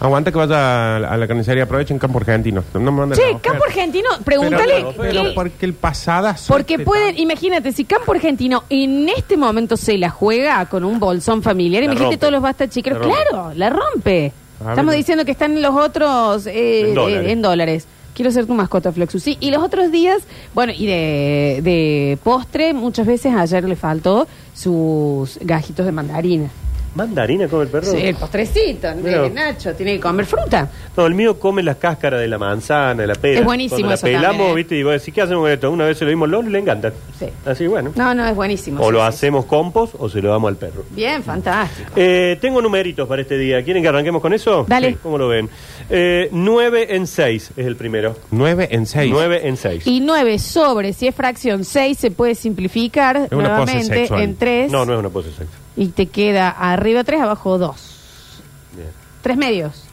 Aguanta 0.04 0.32
que 0.32 0.38
vaya 0.38 0.98
a 0.98 1.00
la, 1.00 1.08
a 1.10 1.18
la 1.18 1.28
carnicería, 1.28 1.64
aprovechen 1.64 1.98
Campo 1.98 2.20
Argentino. 2.20 2.62
No 2.74 2.80
me 2.82 2.92
manden 2.92 3.18
Che, 3.18 3.24
oferta. 3.24 3.50
Campo 3.50 3.64
Argentino, 3.66 4.10
pregúntale. 4.24 4.74
Pero, 4.76 4.94
pero 4.98 5.24
qué- 5.24 5.32
porque 5.34 5.66
el 5.66 5.74
pasada 5.74 6.36
porque 6.48 6.78
pueden, 6.80 7.18
imagínate, 7.18 7.72
si 7.72 7.86
Campo 7.86 8.12
Argentino 8.12 8.66
en 8.70 9.08
este 9.10 9.38
momento 9.38 9.78
se 9.78 9.98
la 9.98 10.10
juega 10.10 10.66
con 10.68 10.84
un 10.84 11.00
bolsón 11.00 11.42
familiar, 11.42 11.82
La 11.82 11.86
imagínate 11.86 12.04
rompe. 12.16 12.18
todos 12.20 12.34
los 12.34 12.42
basta 12.42 12.68
chicos, 12.70 12.94
La 12.94 13.00
rompe. 13.00 13.16
claro, 13.30 13.52
la 13.56 13.70
rompe. 13.70 14.32
Estamos 14.70 14.94
diciendo 14.94 15.26
que 15.26 15.32
están 15.32 15.62
los 15.62 15.74
otros 15.76 16.48
eh, 16.48 16.90
En 16.90 16.94
dólares. 16.96 17.28
eh, 17.28 17.32
en 17.32 17.42
dólares. 17.42 17.88
Quiero 18.14 18.30
ser 18.32 18.46
tu 18.46 18.54
mascota, 18.54 18.92
Flexus. 18.92 19.24
Sí, 19.24 19.38
y 19.40 19.50
los 19.52 19.64
otros 19.64 19.90
días, 19.92 20.20
bueno, 20.54 20.72
y 20.76 20.86
de, 20.86 21.60
de 21.64 22.18
postre, 22.24 22.74
muchas 22.74 23.08
veces 23.08 23.34
ayer 23.36 23.64
le 23.64 23.76
faltó 23.76 24.28
sus 24.54 25.40
gajitos 25.42 25.86
de 25.86 25.92
mandarina. 25.92 26.50
¿Mandarina 26.96 27.48
come 27.48 27.64
el 27.64 27.70
perro? 27.70 27.92
Sí, 27.92 27.98
el 27.98 28.16
postrecito, 28.16 28.88
de 28.88 28.96
Mira. 28.96 29.30
Nacho, 29.30 29.74
tiene 29.74 29.96
que 29.96 30.00
comer 30.00 30.26
fruta. 30.26 30.70
No, 30.96 31.06
el 31.08 31.16
mío 31.16 31.40
come 31.40 31.64
la 31.64 31.76
cáscara 31.76 32.20
de 32.20 32.28
la 32.28 32.38
manzana, 32.38 33.02
de 33.02 33.08
la 33.08 33.16
pera. 33.16 33.40
Es 33.40 33.46
buenísimo 33.46 33.80
Cuando 33.80 33.96
la 33.96 34.02
pelamos, 34.02 34.28
también, 34.30 34.52
¿eh? 34.52 34.56
viste, 34.56 34.76
y 34.76 34.84
vos 34.84 34.94
decís, 34.94 35.14
¿qué 35.14 35.22
hacemos 35.24 35.44
con 35.44 35.52
esto? 35.52 35.72
Una 35.72 35.86
vez 35.86 35.98
se 35.98 36.06
lo 36.06 36.12
dimos 36.12 36.30
LOL 36.30 36.48
y 36.48 36.50
le 36.52 36.60
encanta. 36.60 36.94
Sí. 37.18 37.26
Así, 37.46 37.66
bueno. 37.66 37.92
No, 37.96 38.14
no, 38.14 38.28
es 38.28 38.36
buenísimo. 38.36 38.82
o 38.84 38.88
sí, 38.88 38.92
lo 38.94 39.00
sí, 39.00 39.06
hacemos 39.08 39.46
compost 39.46 39.96
o 39.98 40.08
se 40.08 40.22
lo 40.22 40.30
damos 40.30 40.50
al 40.50 40.56
perro. 40.58 40.84
Bien, 40.92 41.24
fantástico. 41.24 41.92
Eh, 41.96 42.38
tengo 42.40 42.62
numeritos 42.62 43.08
para 43.08 43.24
este 43.24 43.38
día. 43.38 43.64
¿Quieren 43.64 43.82
que 43.82 43.90
arranquemos 43.90 44.22
con 44.22 44.34
eso? 44.34 44.66
Dale. 44.68 44.92
Sí, 44.92 44.98
¿Cómo 45.02 45.18
lo 45.18 45.28
ven? 45.28 45.50
Eh, 45.90 46.30
9 46.32 46.96
en 46.96 47.08
6 47.08 47.52
es 47.58 47.66
el 47.66 47.76
primero. 47.76 48.16
9 48.30 48.68
en 48.72 48.86
6. 48.86 49.12
9 49.12 49.42
en 49.48 49.58
6. 49.58 49.88
Y 49.88 50.00
9 50.00 50.38
sobre, 50.38 50.94
si 50.94 51.08
es 51.08 51.16
fracción 51.16 51.64
6, 51.66 51.98
se 51.98 52.12
puede 52.12 52.36
simplificar 52.36 53.18
Es 53.18 53.32
una 53.32 53.58
pose 53.58 53.74
nuevamente 53.74 53.84
sexual. 53.96 54.22
en 54.22 54.36
3 54.36 54.72
No, 54.72 54.86
no 54.86 54.94
es 54.94 55.00
una 55.00 55.10
pose 55.10 55.30
exacta. 55.30 55.63
Y 55.76 55.88
te 55.88 56.08
queda 56.08 56.50
arriba 56.50 57.04
3, 57.04 57.22
abajo 57.22 57.58
2. 57.58 58.42
Bien. 58.76 58.90
3 59.22 59.38
medios. 59.38 59.84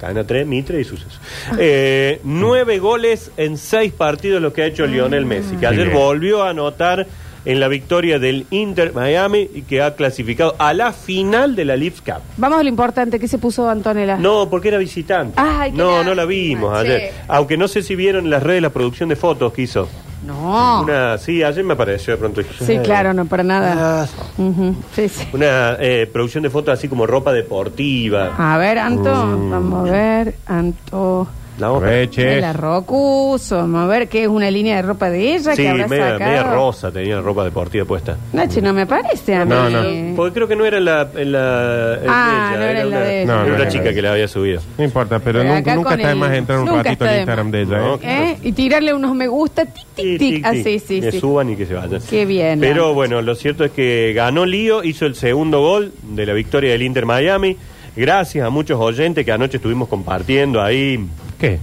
Cadena 0.00 0.24
3, 0.24 0.46
Mitre 0.46 0.80
y 0.80 0.84
suceso. 0.84 1.18
Eh, 1.58 2.20
nueve 2.24 2.78
goles 2.78 3.30
en 3.36 3.58
seis 3.58 3.92
partidos 3.92 4.40
lo 4.40 4.52
que 4.52 4.62
ha 4.62 4.66
hecho 4.66 4.86
Lionel 4.86 5.26
Messi, 5.26 5.56
que 5.56 5.66
ayer 5.66 5.90
volvió 5.90 6.42
a 6.42 6.50
anotar 6.50 7.06
en 7.44 7.60
la 7.60 7.68
victoria 7.68 8.18
del 8.18 8.46
Inter 8.50 8.94
Miami 8.94 9.48
y 9.54 9.62
que 9.62 9.82
ha 9.82 9.94
clasificado 9.96 10.56
a 10.58 10.72
la 10.72 10.92
final 10.92 11.54
de 11.54 11.64
la 11.66 11.76
Leafs 11.76 12.00
Cup. 12.00 12.22
Vamos 12.38 12.60
a 12.60 12.62
lo 12.62 12.68
importante, 12.68 13.18
¿qué 13.18 13.28
se 13.28 13.38
puso 13.38 13.68
Antonella? 13.68 14.16
No, 14.16 14.48
porque 14.48 14.68
era 14.68 14.78
visitante. 14.78 15.34
Ay, 15.36 15.72
no, 15.72 16.02
no 16.02 16.14
la 16.14 16.24
vimos 16.24 16.74
ayer. 16.76 17.12
Aunque 17.28 17.56
no 17.58 17.68
sé 17.68 17.82
si 17.82 17.94
vieron 17.94 18.24
en 18.24 18.30
las 18.30 18.42
redes 18.42 18.62
la 18.62 18.70
producción 18.70 19.10
de 19.10 19.16
fotos 19.16 19.52
que 19.52 19.62
hizo. 19.62 19.88
No. 20.26 20.82
Una, 20.82 21.16
sí, 21.18 21.42
ayer 21.42 21.64
me 21.64 21.72
apareció 21.72 22.12
de 22.12 22.18
pronto. 22.18 22.42
Sí, 22.58 22.78
claro, 22.84 23.14
no 23.14 23.24
para 23.26 23.42
nada. 23.42 24.02
Ah, 24.02 24.06
Ujú, 24.36 24.74
Sí, 24.94 25.08
sí. 25.08 25.26
Una 25.32 25.76
eh, 25.80 26.08
producción 26.12 26.42
de 26.42 26.50
fotos 26.50 26.74
así 26.74 26.88
como 26.88 27.06
ropa 27.06 27.32
deportiva. 27.32 28.34
A 28.36 28.58
ver, 28.58 28.78
Anto, 28.78 29.14
Mm. 29.14 29.50
vamos 29.50 29.88
a 29.88 29.92
ver, 29.92 30.34
Anto. 30.46 31.26
La 31.60 31.66
vamos 31.68 31.82
a- 31.82 31.86
Aproveche. 31.86 32.40
La 32.40 32.52
Rocuso, 32.54 33.56
vamos 33.58 33.82
a 33.82 33.86
ver 33.86 34.08
qué 34.08 34.22
es 34.22 34.28
una 34.28 34.50
línea 34.50 34.76
de 34.76 34.82
ropa 34.82 35.10
de 35.10 35.34
ella 35.36 35.54
Sí, 35.54 35.62
que 35.62 35.68
habrá 35.68 35.86
media, 35.88 36.12
sacado. 36.12 36.30
media 36.30 36.42
rosa 36.44 36.90
tenía 36.90 37.20
ropa 37.20 37.44
deportiva 37.44 37.84
puesta. 37.84 38.16
Nachi, 38.32 38.60
no 38.62 38.72
me 38.72 38.86
parece 38.86 39.34
a 39.36 39.44
mí. 39.44 39.50
No, 39.50 39.68
no. 39.68 40.16
Porque 40.16 40.34
creo 40.34 40.48
que 40.48 40.56
no 40.56 40.64
era 40.64 40.80
la, 40.80 41.08
la 41.14 41.98
Ah, 42.08 42.50
ella, 42.52 42.58
no 42.58 42.64
era 42.64 42.80
la 42.80 42.86
una, 42.86 43.00
de 43.00 43.22
ella. 43.22 43.26
No, 43.26 43.32
era 43.34 43.42
no 43.42 43.54
una 43.54 43.62
era 43.62 43.68
chica 43.70 43.84
ella. 43.84 43.94
que 43.94 44.02
le 44.02 44.08
había 44.08 44.28
subido. 44.28 44.60
No 44.78 44.84
importa, 44.84 45.18
pero 45.18 45.40
Pero 45.40 45.44
nunca, 45.54 45.58
acá 45.60 45.74
nunca 45.76 45.90
con 45.90 46.00
está 46.00 46.08
de 46.08 46.12
el- 46.14 46.18
más 46.18 46.32
entrar 46.32 46.58
un 46.58 46.64
nunca 46.64 46.82
ratito 46.82 46.92
está 47.04 47.06
en 47.06 47.12
de 47.12 47.18
Instagram 47.20 47.50
de 47.50 47.60
ella, 47.62 47.78
No, 47.78 47.94
¿eh? 47.96 47.98
¿Eh? 48.02 48.38
Y 48.42 48.52
tirarle 48.52 48.94
unos 48.94 49.14
me 49.14 49.26
gusta, 49.28 49.66
tic, 49.66 49.84
tic, 49.94 50.04
Sí, 50.06 50.18
tic. 50.18 50.36
sí, 50.36 50.42
Ah, 50.44 50.80
sí. 50.86 51.00
Que 51.00 51.12
sí. 51.12 51.20
suban 51.20 51.50
y 51.50 51.56
que 51.56 51.66
se 51.66 51.74
vayan. 51.74 52.00
Qué 52.08 52.24
bien. 52.26 52.58
Pero 52.60 52.94
bueno, 52.94 53.20
lo 53.22 53.34
cierto 53.34 53.64
es 53.64 53.70
que 53.72 54.12
ganó 54.14 54.46
Lío, 54.46 54.82
hizo 54.82 55.04
el 55.06 55.14
segundo 55.14 55.60
gol 55.60 55.92
de 56.02 56.24
la 56.26 56.32
victoria 56.32 56.72
del 56.72 56.82
Inter 56.82 57.04
Miami. 57.04 57.56
Gracias 57.96 58.46
a 58.46 58.50
muchos 58.50 58.78
oyentes 58.80 59.24
que 59.24 59.32
anoche 59.32 59.56
estuvimos 59.58 59.88
compartiendo 59.88 60.62
ahí 60.62 61.04
¿Qué? 61.40 61.58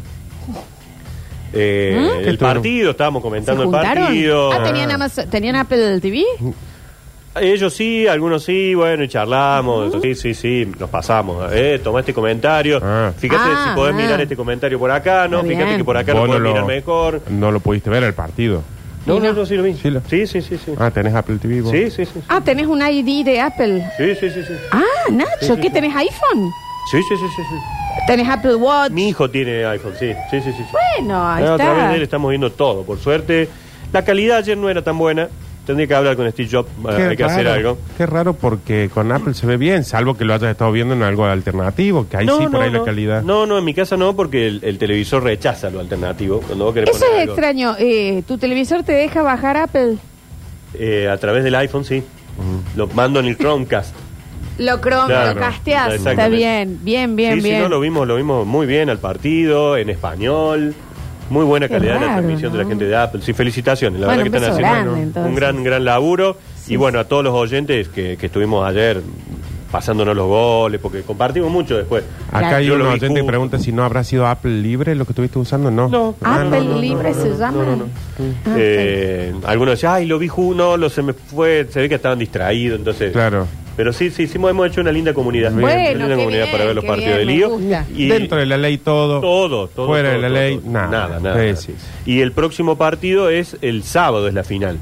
eh, 1.53 2.19
¿Qué 2.23 2.29
el 2.29 2.37
partido, 2.37 2.91
estábamos 2.91 3.21
¿Se 3.21 3.23
comentando 3.23 3.63
el 3.63 3.69
juntaron? 3.69 4.03
partido. 4.05 4.51
Ah, 4.51 4.63
¿tenían, 4.63 4.91
Amazon- 4.91 5.29
¿tenían 5.29 5.55
Apple 5.55 5.99
TV? 6.01 6.23
Ellos 7.39 7.73
sí, 7.73 8.07
algunos 8.07 8.43
sí, 8.43 8.73
bueno, 8.73 9.03
y 9.03 9.07
charlamos. 9.07 9.93
Sí, 10.01 10.15
sí, 10.15 10.33
sí, 10.33 10.67
nos 10.79 10.89
pasamos. 10.89 11.51
Eh, 11.53 11.79
toma 11.83 11.99
este 11.99 12.13
comentario. 12.13 12.79
Ah. 12.83 13.11
Fíjate 13.15 13.43
Ah, 13.45 13.65
si 13.69 13.75
podés 13.75 13.93
ah. 13.93 13.97
mirar 13.97 14.21
este 14.21 14.35
comentario 14.35 14.79
por 14.79 14.89
acá, 14.89 15.27
¿no? 15.27 15.37
Está 15.37 15.49
Fíjate 15.49 15.65
bien. 15.65 15.77
que 15.77 15.83
por 15.83 15.97
acá 15.97 16.13
lo 16.13 16.19
Vos 16.21 16.27
podés 16.29 16.41
no 16.41 16.49
mirar 16.49 16.65
mejor. 16.65 17.21
No 17.29 17.51
lo 17.51 17.59
pudiste 17.59 17.89
ver 17.91 18.03
el 18.03 18.13
partido. 18.13 18.63
No, 19.05 19.19
no, 19.19 19.31
no. 19.33 19.45
sí 19.45 19.55
lo 19.55 19.63
vi. 19.63 19.73
Sí 19.75 19.89
lo- 19.91 20.01
Sí, 20.09 20.25
sí, 20.27 20.41
sí, 20.41 20.57
sí. 20.57 20.73
Ah, 20.77 20.89
tenés 20.91 21.13
Apple 21.13 21.37
TV. 21.37 21.61
vos? 21.61 21.71
Sí, 21.71 21.89
sí, 21.91 22.05
sí. 22.05 22.19
Ah, 22.27 22.41
tenés 22.43 22.65
un 22.67 22.81
ID 22.81 23.23
de 23.23 23.39
Apple. 23.39 23.87
Sí, 23.97 24.15
sí, 24.19 24.29
sí, 24.31 24.41
sí. 24.45 24.53
Ah, 24.71 24.83
Nacho, 25.11 25.55
¿qué 25.61 25.69
tenés 25.69 25.95
iPhone? 25.95 26.49
Sí, 26.91 26.97
sí, 27.07 27.15
sí, 27.17 27.25
sí, 27.35 27.41
sí. 27.49 27.76
¿Tenés 28.05 28.29
Apple 28.29 28.55
Watch? 28.55 28.91
Mi 28.91 29.09
hijo 29.09 29.29
tiene 29.29 29.65
iPhone, 29.65 29.93
sí. 29.99 30.11
Sí, 30.31 30.41
sí, 30.41 30.51
sí. 30.51 30.63
sí. 30.63 30.75
Bueno, 30.99 31.15
ahí 31.27 31.43
Ah, 31.43 31.53
a 31.53 31.57
través 31.57 31.77
está. 31.77 31.89
de 31.89 31.95
él 31.95 32.01
estamos 32.03 32.29
viendo 32.29 32.51
todo, 32.51 32.83
por 32.83 32.99
suerte. 32.99 33.49
La 33.91 34.03
calidad 34.03 34.37
ayer 34.37 34.57
no 34.57 34.69
era 34.69 34.81
tan 34.81 34.97
buena. 34.97 35.27
Tendría 35.65 35.85
que 35.87 35.95
hablar 35.95 36.15
con 36.15 36.31
Steve 36.31 36.47
Jobs, 36.49 36.69
Qué 36.95 37.03
hay 37.03 37.17
que 37.17 37.23
hacer 37.25 37.43
raro, 37.45 37.57
algo. 37.57 37.77
Qué 37.97 38.05
raro 38.05 38.33
porque 38.33 38.89
con 38.93 39.11
Apple 39.11 39.33
se 39.33 39.45
ve 39.45 39.57
bien, 39.57 39.83
salvo 39.83 40.15
que 40.15 40.23
lo 40.23 40.33
hayas 40.33 40.51
estado 40.51 40.71
viendo 40.71 40.93
en 40.93 41.03
algo 41.03 41.25
alternativo, 41.25 42.07
que 42.09 42.15
ahí 42.15 42.25
sí 42.25 42.47
por 42.49 42.61
ahí 42.61 42.71
la 42.71 42.85
calidad. 42.85 43.21
No, 43.23 43.45
no, 43.45 43.57
en 43.57 43.65
mi 43.65 43.73
casa 43.73 43.97
no, 43.97 44.15
porque 44.15 44.47
el, 44.47 44.61
el 44.63 44.77
televisor 44.77 45.23
rechaza 45.23 45.69
lo 45.69 45.81
alternativo. 45.81 46.39
Cuando 46.47 46.63
vos 46.63 46.73
querés 46.73 46.91
Eso 46.91 46.99
poner 46.99 47.15
es 47.15 47.21
algo, 47.23 47.33
extraño. 47.33 47.75
Eh, 47.79 48.23
¿Tu 48.25 48.37
televisor 48.37 48.83
te 48.83 48.93
deja 48.93 49.21
bajar 49.23 49.57
Apple? 49.57 49.97
eh, 50.73 51.09
a 51.11 51.17
través 51.17 51.43
del 51.43 51.55
iPhone, 51.55 51.83
sí. 51.83 52.01
Lo 52.77 52.87
mando 52.87 53.19
en 53.19 53.25
el 53.25 53.37
Chromecast. 53.37 53.93
Lo 54.57 54.81
crom, 54.81 55.07
Claro, 55.07 55.33
lo 55.33 55.39
casteas. 55.39 55.93
Está 55.93 56.27
bien, 56.27 56.79
bien, 56.81 57.15
bien, 57.15 57.35
sí, 57.35 57.41
sí, 57.41 57.47
bien. 57.49 57.61
no, 57.63 57.69
lo 57.69 57.79
vimos, 57.79 58.07
lo 58.07 58.15
vimos 58.15 58.45
muy 58.45 58.65
bien 58.65 58.89
al 58.89 58.97
partido, 58.99 59.77
en 59.77 59.89
español. 59.89 60.73
Muy 61.29 61.43
buena 61.43 61.67
Qué 61.67 61.73
calidad 61.73 61.95
de 61.95 61.99
la 61.99 62.05
raro, 62.07 62.19
transmisión 62.21 62.51
de 62.53 62.57
la 62.59 62.63
¿no? 62.63 62.69
gente 62.69 62.85
de 62.85 62.95
Apple. 62.95 63.21
Sí, 63.21 63.33
felicitaciones. 63.33 63.99
La 63.99 64.07
Bueno, 64.07 64.23
verdad 64.23 64.31
que 64.31 64.37
un 64.37 64.43
están 64.43 64.57
beso 64.57 64.65
haciendo 64.67 64.91
grande, 64.91 65.01
un- 65.01 65.07
entonces. 65.07 65.35
gran, 65.35 65.63
gran 65.63 65.85
laburo. 65.85 66.37
Sí, 66.55 66.73
y 66.73 66.75
bueno, 66.77 66.99
a 66.99 67.03
todos 67.03 67.23
los 67.23 67.33
oyentes 67.33 67.89
que, 67.89 68.15
que 68.17 68.25
estuvimos 68.27 68.65
ayer 68.65 69.01
pasándonos 69.69 70.15
los 70.15 70.25
goles, 70.27 70.79
porque 70.81 71.01
compartimos 71.01 71.51
mucho 71.51 71.75
después. 71.75 72.05
Acá 72.31 72.55
hay 72.55 72.67
Yo 72.67 72.75
un 72.75 72.79
lo 72.79 72.97
que 72.97 73.23
pregunta 73.25 73.59
si 73.59 73.73
no 73.73 73.83
habrá 73.83 74.05
sido 74.05 74.25
Apple 74.25 74.61
libre 74.61 74.95
lo 74.95 75.03
que 75.03 75.11
estuviste 75.11 75.37
usando. 75.37 75.69
No. 75.69 75.89
No. 75.89 76.15
Ah, 76.23 76.35
Apple 76.43 76.59
no, 76.59 76.63
no, 76.63 76.71
no, 76.75 76.79
Libre 76.81 77.09
no, 77.11 77.21
se 77.21 77.29
no. 77.29 77.37
llama. 77.37 77.51
No, 77.57 77.63
no, 77.65 77.75
no. 77.75 77.85
Ah, 78.45 78.55
Eh, 78.57 79.33
algunos 79.45 79.73
decían, 79.73 79.93
ay, 79.95 80.05
lo 80.05 80.17
vi 80.19 80.29
uno, 80.37 80.77
lo 80.77 80.89
se 80.89 81.01
me 81.03 81.11
fue, 81.11 81.67
se 81.69 81.81
ve 81.81 81.89
que 81.89 81.95
estaban 81.95 82.17
distraídos, 82.19 82.79
entonces. 82.79 83.11
Claro. 83.11 83.45
Pero 83.77 83.93
sí, 83.93 84.09
sí, 84.09 84.25
sí, 84.27 84.37
hemos 84.37 84.67
hecho 84.67 84.81
una 84.81 84.91
linda 84.91 85.13
comunidad. 85.13 85.51
Bueno, 85.51 85.67
una 85.67 85.75
qué 85.77 85.95
linda 85.95 86.15
comunidad 86.15 86.41
bien, 86.45 86.51
para 86.51 86.65
ver 86.65 86.75
los 86.75 86.83
qué 86.83 86.87
partidos 86.89 87.15
bien, 87.15 87.19
de 87.19 87.25
me 87.27 87.33
lío. 87.37 87.49
gusta. 87.51 87.85
Y 87.95 88.07
Dentro 88.09 88.37
de 88.39 88.45
la 88.47 88.57
ley 88.57 88.77
todo. 88.79 89.21
todo, 89.21 89.67
todo. 89.67 89.85
Fuera 89.87 90.09
todo, 90.09 90.15
de 90.15 90.21
la 90.21 90.27
todo, 90.29 90.37
ley, 90.43 90.57
todo. 90.57 90.71
nada. 90.71 90.87
Nada, 90.89 91.19
nada. 91.19 91.35
Sí, 91.35 91.45
nada. 91.47 91.55
sí, 91.55 91.75
Y 92.07 92.21
el 92.21 92.31
próximo 92.33 92.75
partido 92.77 93.29
es 93.29 93.55
el 93.61 93.83
sábado, 93.83 94.27
es 94.27 94.33
la 94.33 94.43
final. 94.43 94.79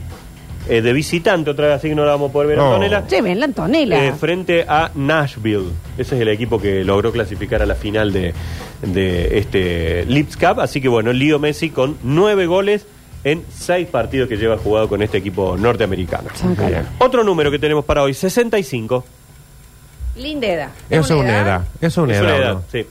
Eh, 0.67 0.81
de 0.81 0.93
visitante, 0.93 1.51
otra 1.51 1.67
vez 1.67 1.75
así 1.75 1.89
que 1.89 1.95
no 1.95 2.05
la 2.05 2.11
vamos 2.13 2.29
a 2.31 2.33
poder 2.33 2.47
ver, 2.47 2.57
No. 2.57 2.67
Antonella. 2.73 3.05
Lleven 3.07 3.39
la 3.39 3.45
Antonella. 3.45 4.05
Eh, 4.07 4.13
frente 4.13 4.65
a 4.67 4.89
Nashville. 4.95 5.67
Ese 5.97 6.15
es 6.15 6.21
el 6.21 6.27
equipo 6.29 6.59
que 6.59 6.83
logró 6.83 7.11
clasificar 7.11 7.61
a 7.61 7.65
la 7.67 7.75
final 7.75 8.11
de, 8.11 8.33
de 8.81 9.37
este 9.37 10.05
Lips 10.07 10.37
Cup. 10.37 10.61
Así 10.61 10.81
que 10.81 10.87
bueno, 10.87 11.13
Lío 11.13 11.37
Messi 11.37 11.69
con 11.69 11.97
nueve 12.01 12.47
goles 12.47 12.87
en 13.25 13.43
seis 13.53 13.87
partidos 13.87 14.29
que 14.29 14.37
lleva 14.37 14.57
jugado 14.57 14.87
con 14.87 15.01
este 15.01 15.17
equipo 15.17 15.57
norteamericano. 15.57 16.29
Bien. 16.57 16.87
Otro 16.99 17.23
número 17.23 17.51
que 17.51 17.59
tenemos 17.59 17.83
para 17.83 18.03
hoy, 18.03 18.13
65. 18.13 19.03
Linda 20.17 20.47
edad. 20.47 20.69
Eso 20.89 21.15
es 21.15 21.21
una 21.21 21.41
edad. 21.41 21.61
Eso 21.81 21.87
es 21.87 21.97
una 21.97 22.13
Es 22.13 22.19
edad. 22.21 22.27
una 22.29 22.37
edad, 22.37 22.53
¿no? 22.53 22.63
sí. 22.71 22.85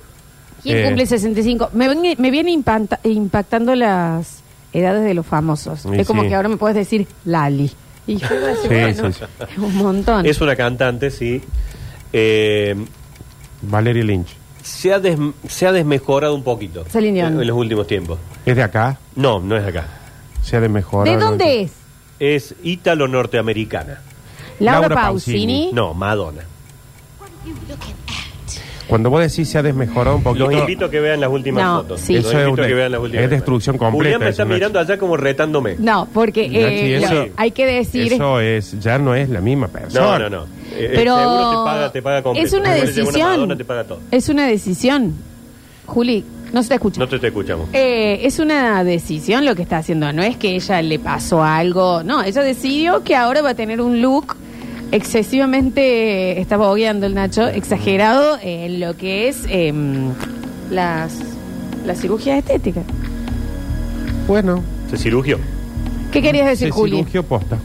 ¿Quién 0.62 0.78
Eh. 0.78 0.84
cumple 0.86 1.06
65? 1.06 1.70
Me, 1.72 2.16
me 2.18 2.30
viene 2.30 2.50
impanta- 2.50 2.98
impactando 3.04 3.74
las 3.74 4.42
edades 4.72 5.04
de 5.04 5.14
los 5.14 5.24
famosos. 5.24 5.86
Es 5.86 6.06
como 6.06 6.22
sí. 6.22 6.28
que 6.28 6.34
ahora 6.34 6.48
me 6.48 6.56
puedes 6.56 6.76
decir 6.76 7.06
Lali. 7.24 7.70
Y 8.06 8.16
yo 8.16 8.28
voy 8.28 8.36
a 8.38 8.46
decir, 8.48 8.62
Sí, 8.62 8.68
bueno, 8.68 9.12
sí, 9.12 9.18
sí. 9.20 9.44
es 9.52 9.58
un 9.58 9.76
montón. 9.76 10.26
Es 10.26 10.40
una 10.40 10.56
cantante, 10.56 11.10
sí. 11.10 11.40
Eh, 12.12 12.74
Valeria 13.62 14.04
Lynch. 14.04 14.28
se, 14.62 14.92
ha 14.92 14.98
des- 14.98 15.18
se 15.48 15.66
ha 15.66 15.72
desmejorado 15.72 16.34
un 16.34 16.42
poquito 16.42 16.84
en, 16.92 17.16
en 17.18 17.46
los 17.46 17.56
últimos 17.56 17.86
tiempos. 17.86 18.18
¿Es 18.44 18.56
de 18.56 18.62
acá? 18.62 18.98
No, 19.16 19.40
no 19.40 19.56
es 19.56 19.64
acá. 19.66 19.86
Se 20.44 20.56
ha 20.56 20.60
de 20.60 20.68
mejor. 20.68 21.06
¿De 21.08 21.16
dónde 21.16 21.62
es? 21.62 21.72
Es 22.20 22.54
ítalo-norteamericana. 22.62 24.00
Laura, 24.60 24.80
Laura 24.88 24.94
Pausini. 24.94 25.36
Pausini. 25.36 25.70
No, 25.72 25.94
Madonna. 25.94 26.42
Cuando 28.86 29.08
vos 29.08 29.20
decís 29.22 29.48
se 29.48 29.56
ha 29.56 29.62
desmejorado 29.62 30.16
un 30.16 30.22
poquito. 30.22 30.50
Los 30.50 30.60
invito 30.60 30.84
a 30.84 30.90
que 30.90 31.00
vean 31.00 31.18
las 31.18 31.30
últimas 31.30 31.64
No, 31.64 31.76
fotos. 31.78 32.00
sí. 32.02 32.14
Los 32.16 32.26
Eso 32.26 32.38
es 32.38 32.46
a 32.46 32.50
una- 32.50 32.66
que 32.66 32.74
vean 32.74 32.92
las 32.92 33.00
últimas 33.00 33.24
es 33.24 33.30
destrucción 33.30 33.78
completa, 33.78 33.96
Julián 34.16 34.20
me 34.20 34.28
está 34.28 34.44
mirando 34.44 34.78
allá 34.78 34.98
como 34.98 35.16
retándome. 35.16 35.76
No, 35.78 36.06
porque 36.12 36.44
eh, 36.44 36.96
eso- 37.02 37.26
hay 37.36 37.50
que 37.52 37.64
decir. 37.64 38.12
Eso 38.12 38.40
es, 38.40 38.78
ya 38.80 38.98
no 38.98 39.14
es 39.14 39.30
la 39.30 39.40
misma 39.40 39.68
persona. 39.68 40.18
No, 40.18 40.28
no, 40.28 40.30
no. 40.30 40.46
Eh, 40.72 40.92
Pero 40.94 41.16
seguro 41.16 41.50
te 41.50 41.56
paga, 41.64 41.92
te 41.92 42.02
paga 42.02 42.22
completo. 42.22 42.46
es 42.46 42.52
una 42.52 42.74
decisión. 42.74 43.22
Madonna, 43.30 43.56
te 43.56 43.64
paga 43.64 43.84
todo. 43.84 44.00
Es 44.10 44.28
una 44.28 44.46
decisión. 44.46 45.14
Juli, 45.86 46.24
no 46.54 46.62
se 46.62 46.68
te 46.70 46.74
escucha. 46.76 47.00
No 47.00 47.08
te, 47.08 47.18
te 47.18 47.26
escuchamos. 47.26 47.68
Eh, 47.72 48.20
es 48.22 48.38
una 48.38 48.82
decisión 48.84 49.44
lo 49.44 49.54
que 49.54 49.62
está 49.62 49.78
haciendo. 49.78 50.12
No 50.12 50.22
es 50.22 50.36
que 50.36 50.54
ella 50.54 50.80
le 50.80 50.98
pasó 50.98 51.42
algo. 51.42 52.02
No, 52.02 52.22
ella 52.22 52.42
decidió 52.42 53.02
que 53.04 53.16
ahora 53.16 53.42
va 53.42 53.50
a 53.50 53.54
tener 53.54 53.80
un 53.80 54.00
look 54.00 54.36
excesivamente, 54.92 56.40
está 56.40 56.56
bogueando 56.56 57.06
el 57.06 57.14
Nacho, 57.14 57.48
exagerado 57.48 58.38
en 58.42 58.78
lo 58.80 58.96
que 58.96 59.28
es 59.28 59.44
em, 59.48 60.12
las, 60.70 61.18
la 61.84 61.94
cirugía 61.94 62.38
estética. 62.38 62.82
Bueno, 64.28 64.62
Se 64.90 64.96
cirugió. 64.96 65.38
¿Qué 66.12 66.22
querías 66.22 66.46
decir, 66.46 66.68
se 66.68 66.70
Juli? 66.72 66.92
cirugió 66.98 67.22
posta. 67.24 67.58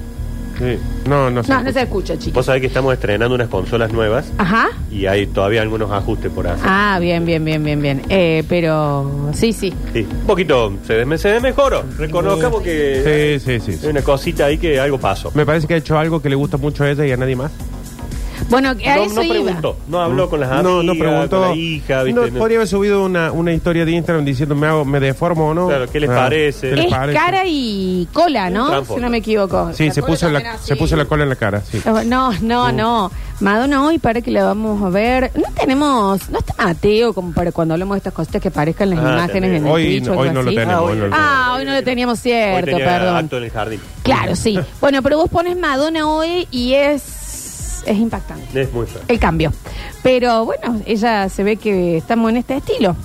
Sí. 0.59 0.77
No, 1.07 1.29
no 1.31 1.41
sé. 1.43 1.51
No, 1.53 1.63
no 1.63 1.71
se 1.71 1.81
escucha, 1.81 2.17
chicos. 2.17 2.33
Vos 2.33 2.45
sabés 2.45 2.61
que 2.61 2.67
estamos 2.67 2.93
estrenando 2.93 3.33
unas 3.33 3.47
consolas 3.47 3.91
nuevas 3.93 4.31
Ajá. 4.37 4.67
y 4.91 5.05
hay 5.05 5.25
todavía 5.27 5.61
algunos 5.61 5.89
ajustes 5.89 6.29
por 6.31 6.47
hacer. 6.47 6.65
Ah, 6.67 6.99
bien, 7.01 7.25
bien, 7.25 7.43
bien, 7.45 7.63
bien, 7.63 7.81
bien. 7.81 8.01
Eh, 8.09 8.43
pero 8.49 9.29
sí, 9.33 9.53
sí. 9.53 9.73
Sí, 9.93 9.99
un 10.09 10.27
poquito 10.27 10.73
se, 10.85 11.03
desme- 11.05 11.17
se 11.17 11.29
desmejoró. 11.29 11.83
Reconozcamos 11.97 12.61
que 12.61 13.39
Sí, 13.41 13.45
sí, 13.45 13.59
sí, 13.71 13.77
sí. 13.77 13.85
hay 13.85 13.91
una 13.91 14.01
cosita 14.01 14.45
ahí 14.45 14.57
que 14.57 14.79
algo 14.79 14.99
pasó. 14.99 15.31
Me 15.33 15.45
parece 15.45 15.65
que 15.65 15.75
ha 15.75 15.77
hecho 15.77 15.97
algo 15.97 16.21
que 16.21 16.29
le 16.29 16.35
gusta 16.35 16.57
mucho 16.57 16.83
a 16.83 16.91
ella 16.91 17.05
y 17.05 17.11
a 17.11 17.17
nadie 17.17 17.35
más. 17.37 17.51
Bueno, 18.49 18.69
a 18.69 18.73
No, 18.73 18.79
eso 18.79 19.13
no 19.15 19.23
iba. 19.23 19.33
preguntó, 19.33 19.77
no 19.87 19.99
habló 20.01 20.29
con 20.29 20.39
las 20.39 20.49
amigas, 20.49 20.63
No, 20.71 20.83
no 20.83 20.93
preguntó. 20.93 21.39
con 21.39 21.49
la 21.49 21.55
hija, 21.55 22.03
¿viste? 22.03 22.19
No, 22.21 22.27
No. 22.27 22.39
podría 22.39 22.57
haber 22.59 22.67
subido 22.67 23.03
una, 23.03 23.31
una 23.31 23.51
historia 23.53 23.85
de 23.85 23.91
Instagram 23.91 24.25
diciendo 24.25 24.55
me 24.55 24.67
hago, 24.67 24.85
me 24.85 24.99
deformo 24.99 25.49
o 25.49 25.53
no. 25.53 25.67
Claro, 25.67 25.85
¿qué 25.91 25.99
les 25.99 26.09
Ah, 26.09 26.15
parece? 26.15 26.69
¿qué 26.69 26.75
les 26.75 26.85
Es 26.85 26.91
parece? 26.91 27.19
cara 27.19 27.43
y 27.45 28.07
cola, 28.13 28.49
¿no? 28.49 28.85
Si 28.85 28.95
no 28.95 29.09
me 29.09 29.17
equivoco. 29.17 29.71
Sí, 29.73 29.87
La 29.87 29.93
se 29.93 30.01
puso, 30.03 30.29
la, 30.29 30.39
así. 30.39 30.67
se 30.67 30.75
puso 30.75 30.95
la 30.95 31.05
cola 31.05 31.23
en 31.23 31.29
la 31.29 31.35
cara, 31.35 31.61
sí. 31.61 31.81
No, 32.05 32.31
no, 32.41 32.71
no. 32.71 33.11
Madonna 33.41 33.85
hoy 33.85 33.99
para 33.99 34.21
que 34.21 34.31
la 34.31 34.43
vamos 34.43 34.83
a 34.83 34.89
ver. 34.89 35.31
No 35.35 35.43
tenemos, 35.55 36.29
no 36.29 36.39
está 36.39 36.53
Mateo 36.61 37.13
como 37.13 37.31
para 37.31 37.53
cuando 37.53 37.73
hablamos 37.73 37.95
de 37.95 37.99
estas 37.99 38.13
cositas 38.13 38.41
que 38.41 38.49
aparezcan 38.49 38.89
las 38.89 38.99
Ah, 38.99 39.01
imágenes 39.13 39.31
también. 39.31 39.55
en 39.55 39.65
el 39.65 39.71
Hoy, 39.71 39.83
Twitch 40.01 40.07
hoy 40.09 40.29
no 40.31 40.41
lo 40.43 40.49
así. 40.49 40.55
tenemos. 40.55 40.75
Ah, 40.75 40.81
hoy 40.83 40.91
hoy 40.91 40.97
no 40.97 41.05
lo 41.05 41.09
tenemos. 41.11 41.19
Ah, 41.21 41.53
hoy 41.57 41.65
no 41.65 41.71
lo 41.73 41.83
teníamos 41.83 42.17
Hoy 42.19 42.21
cierto, 42.23 42.65
tenía 42.65 42.85
perdón. 42.85 43.15
acto 43.15 43.37
en 43.37 43.43
el 43.43 43.51
jardín. 43.51 43.79
Claro, 44.03 44.35
sí. 44.35 44.59
Bueno, 44.81 45.01
pero 45.01 45.17
vos 45.17 45.29
pones 45.29 45.57
Madonna 45.57 46.05
hoy 46.09 46.47
y 46.51 46.73
es, 46.73 47.01
es 47.91 47.97
impactante. 47.97 48.61
Es 48.61 48.71
muy 48.73 48.85
feo. 48.85 49.01
El 49.07 49.19
cambio. 49.19 49.51
Pero 50.03 50.45
bueno, 50.45 50.79
ella 50.85 51.27
se 51.29 51.43
ve 51.43 51.57
que 51.57 51.97
estamos 51.97 52.29
en 52.29 52.37
este 52.37 52.57
estilo. 52.57 52.95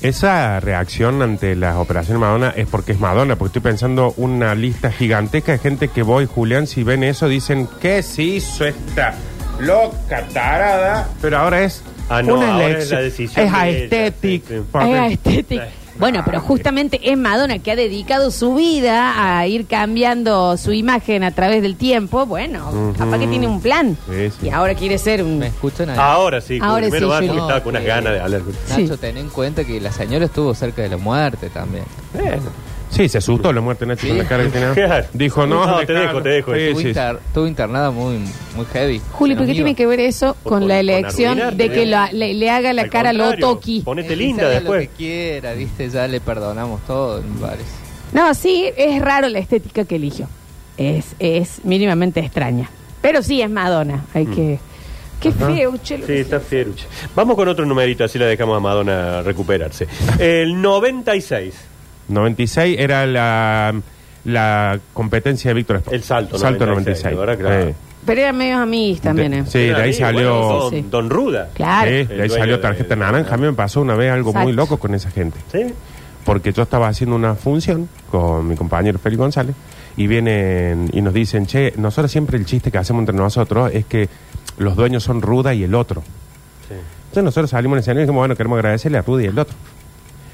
Esa 0.00 0.60
reacción 0.60 1.22
ante 1.22 1.56
las 1.56 1.76
operaciones 1.76 2.20
Madonna 2.20 2.52
es 2.56 2.68
porque 2.68 2.92
es 2.92 3.00
Madonna, 3.00 3.34
porque 3.36 3.58
estoy 3.58 3.62
pensando 3.72 4.14
una 4.16 4.54
lista 4.54 4.92
gigantesca 4.92 5.52
de 5.52 5.58
gente 5.58 5.88
que 5.88 6.02
voy, 6.02 6.26
Julián, 6.26 6.68
si 6.68 6.84
ven 6.84 7.02
eso 7.02 7.26
dicen, 7.28 7.68
¿qué 7.80 8.02
se 8.04 8.22
hizo 8.22 8.64
esta 8.64 9.14
loca 9.58 10.24
tarada? 10.32 11.08
Pero 11.20 11.38
ahora 11.38 11.64
es 11.64 11.82
Ah, 12.10 12.22
no, 12.22 12.36
una 12.36 12.54
ahora 12.54 12.78
es 12.78 12.90
la 12.90 13.00
decisión 13.00 13.44
Es 13.46 13.52
de 13.52 13.58
aesthetic. 13.58 14.50
Es 14.50 14.62
aesthetic. 14.72 15.62
Bueno, 15.98 16.22
pero 16.24 16.40
justamente 16.40 17.00
es 17.10 17.16
Madonna 17.18 17.58
que 17.58 17.72
ha 17.72 17.76
dedicado 17.76 18.30
su 18.30 18.54
vida 18.54 19.36
a 19.38 19.46
ir 19.46 19.66
cambiando 19.66 20.56
su 20.56 20.72
imagen 20.72 21.24
a 21.24 21.32
través 21.32 21.60
del 21.62 21.76
tiempo. 21.76 22.24
Bueno, 22.26 22.94
capaz 22.96 23.18
que 23.18 23.26
tiene 23.26 23.46
un 23.46 23.60
plan. 23.60 23.96
Sí, 24.08 24.30
sí. 24.30 24.46
Y 24.46 24.50
ahora 24.50 24.74
quiere 24.74 24.96
ser 24.98 25.22
un... 25.22 25.38
¿Me 25.38 25.48
escuchan 25.48 25.90
ahí? 25.90 25.96
Ahora 25.98 26.40
sí, 26.40 26.58
Ahora 26.62 26.82
primero 26.82 27.06
sí, 27.06 27.10
va 27.10 27.16
Juli. 27.16 27.28
porque 27.28 27.40
estaba 27.42 27.62
con 27.62 27.70
unas 27.70 27.82
No, 27.82 27.88
ganas 27.88 28.12
de 28.12 28.20
hablar. 28.20 28.42
Nacho, 28.68 28.94
Sí. 28.94 29.00
ten 29.00 29.16
en 29.16 29.28
cuenta 29.28 29.64
que 29.64 29.80
la 29.80 29.90
señora 29.92 30.26
estuvo 30.26 30.54
cerca 30.54 30.82
de 30.82 30.88
la 30.90 30.96
muerte 30.98 31.50
también. 31.50 31.84
Bueno, 32.14 32.42
Sí, 32.90 33.08
se 33.08 33.18
asustó 33.18 33.52
la 33.52 33.60
muerte 33.60 33.84
de 33.84 33.94
Nacho 33.94 34.08
con 34.08 34.18
la 34.18 34.24
cara 34.24 34.44
que 34.44 34.50
tenía. 34.50 35.06
Dijo, 35.12 35.46
no, 35.46 35.66
No, 35.66 35.86
te 35.86 35.92
dejo, 35.92 36.22
te 36.22 36.28
dejo. 36.30 36.54
Sí, 36.54 36.60
Estuvo, 36.60 36.80
sí, 36.80 36.88
inter- 36.88 37.18
estuvo 37.26 37.46
internada 37.46 37.90
muy, 37.90 38.18
muy 38.56 38.64
heavy. 38.72 39.00
Juli, 39.12 39.34
¿por 39.36 39.46
qué 39.46 39.52
tiene 39.52 39.74
que 39.74 39.86
ver 39.86 40.00
eso 40.00 40.36
Con- 40.42 40.60
con, 40.60 40.68
la 40.68 40.74
con 40.76 40.80
elección 40.88 41.30
arruinarte, 41.32 41.56
de 41.68 41.70
que 41.72 41.86
la- 41.86 42.10
le, 42.12 42.34
le 42.34 42.50
haga 42.50 42.72
la 42.72 42.82
Al 42.82 42.90
cara 42.90 43.10
a 43.10 43.12
lo 43.12 43.24
contrario, 43.24 43.46
Toki? 43.48 43.80
Ponete 43.82 44.12
Él 44.14 44.18
linda 44.18 44.48
después. 44.48 44.84
lo 44.84 44.90
que 44.90 44.96
quiera, 44.96 45.52
viste, 45.52 45.90
ya 45.90 46.06
le 46.08 46.20
perdonamos 46.20 46.80
todo, 46.86 47.22
me 47.22 47.40
parece. 47.40 47.64
No, 48.12 48.32
sí, 48.34 48.70
es 48.76 49.02
raro 49.02 49.28
la 49.28 49.38
estética 49.38 49.84
que 49.84 49.96
eligió. 49.96 50.26
Es, 50.78 51.14
es 51.18 51.64
mínimamente 51.64 52.20
extraña. 52.20 52.70
Pero 53.02 53.22
sí 53.22 53.42
es 53.42 53.50
Madonna. 53.50 54.04
Hay 54.14 54.26
que... 54.26 54.58
Qué 55.20 55.32
feo, 55.32 55.76
che. 55.82 55.98
lo 55.98 56.04
Mm. 56.04 56.06
Sí, 56.06 56.12
que- 56.14 56.20
está 56.20 56.38
fieruche. 56.40 56.86
Vamos 57.16 57.34
con 57.36 57.48
otro 57.48 57.66
numerito, 57.66 58.04
así 58.04 58.18
la 58.18 58.26
dejamos 58.26 58.56
a 58.56 58.60
Madonna 58.60 59.20
recuperarse. 59.22 59.86
El 60.18 60.60
96. 60.62 61.54
96 62.08 62.76
era 62.78 63.06
la, 63.06 63.74
la 64.24 64.78
competencia 64.92 65.50
de 65.50 65.54
Víctor 65.54 65.76
Sport. 65.76 65.94
El 65.94 66.02
salto, 66.02 66.38
Salto 66.38 66.66
96, 66.66 67.14
96. 67.14 67.18
¿verdad? 67.18 67.38
Claro. 67.38 67.66
Sí. 67.70 67.74
Pero 68.06 68.20
eran 68.22 68.36
medios 68.38 68.60
amigos 68.60 69.00
también, 69.00 69.34
¿eh? 69.34 69.44
Sí, 69.46 69.58
de 69.58 69.74
ahí 69.74 69.92
salió. 69.92 70.40
bueno, 70.40 70.58
don, 70.60 70.70
Sí. 70.70 70.84
don 70.90 71.10
Ruda. 71.10 71.50
Claro. 71.52 71.90
Sí, 71.90 72.04
de 72.04 72.22
ahí 72.22 72.30
salió 72.30 72.60
tarjeta 72.60 72.94
de- 72.94 73.00
naranja. 73.00 73.34
A 73.34 73.36
mí 73.36 73.44
me 73.46 73.52
pasó 73.52 73.80
una 73.82 73.94
vez 73.94 74.10
algo 74.12 74.32
muy 74.32 74.52
Exacto. 74.52 74.56
loco 74.56 74.78
con 74.78 74.94
esa 74.94 75.10
gente. 75.10 75.38
¿Sí? 75.52 75.66
Porque 76.24 76.52
yo 76.52 76.62
estaba 76.62 76.88
haciendo 76.88 77.16
una 77.16 77.34
función 77.34 77.88
con 78.10 78.48
mi 78.48 78.54
compañero 78.56 78.98
Félix 78.98 79.18
González 79.18 79.54
y 79.96 80.06
vienen 80.06 80.88
y 80.92 81.02
nos 81.02 81.12
dicen, 81.12 81.46
che, 81.46 81.72
nosotros 81.76 82.10
siempre 82.10 82.38
el 82.38 82.46
chiste 82.46 82.70
que 82.70 82.78
hacemos 82.78 83.00
entre 83.00 83.16
nosotros 83.16 83.70
es 83.74 83.84
que 83.84 84.08
los 84.58 84.76
dueños 84.76 85.02
son 85.02 85.20
Ruda 85.20 85.52
y 85.54 85.64
el 85.64 85.74
otro. 85.74 86.02
Sí. 86.68 86.74
Entonces 87.08 87.24
nosotros 87.24 87.50
salimos 87.50 87.76
en 87.76 87.80
escenario 87.80 88.02
y 88.02 88.04
dijimos, 88.06 88.20
bueno, 88.20 88.36
queremos 88.36 88.56
agradecerle 88.58 88.98
a 88.98 89.02
Ruda 89.02 89.22
y 89.22 89.26
el 89.26 89.38
otro. 89.38 89.56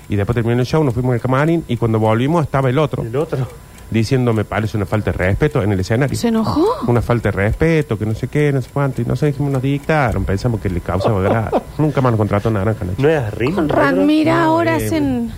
Y 0.09 0.17
después 0.17 0.35
terminó 0.35 0.61
el 0.61 0.67
show, 0.67 0.85
nos 0.85 0.95
fuimos 0.95 1.15
al 1.15 1.21
camarín 1.21 1.65
y 1.69 1.77
cuando 1.77 1.99
volvimos 1.99 2.45
estaba 2.45 2.69
el 2.71 2.79
otro 2.79 3.03
El 3.03 3.17
otro. 3.17 3.47
diciendo, 3.91 4.33
me 4.33 4.45
parece 4.45 4.77
una 4.77 4.87
falta 4.87 5.13
de 5.13 5.19
respeto 5.19 5.63
en 5.63 5.73
el 5.73 5.81
escenario. 5.81 6.17
¿Se 6.17 6.29
enojó? 6.29 6.67
Una 6.87 7.01
falta 7.03 7.31
de 7.31 7.33
respeto, 7.37 7.99
que 7.99 8.05
no 8.07 8.15
sé 8.15 8.29
qué, 8.29 8.53
no 8.53 8.61
sé 8.61 8.69
cuánto. 8.73 9.01
Y 9.03 9.05
no 9.05 9.17
sé, 9.17 9.27
dijimos, 9.27 9.53
nos 9.53 9.63
dictaron, 9.63 10.25
pensamos 10.25 10.61
que 10.61 10.69
le 10.69 10.81
causaba 10.81 11.21
grado. 11.29 11.63
Nunca 11.79 12.01
más 12.01 12.13
nos 12.13 12.19
contrató 12.19 12.51
naranja, 12.51 12.85
Nacho. 12.85 13.01
¿No 13.03 13.09
es 13.09 13.19
Arrim? 13.19 13.55
Con 13.55 13.69
Ran, 13.69 14.07
mira, 14.07 14.35
No, 14.41 14.45
ahora 14.45 14.77
hacen... 14.77 15.31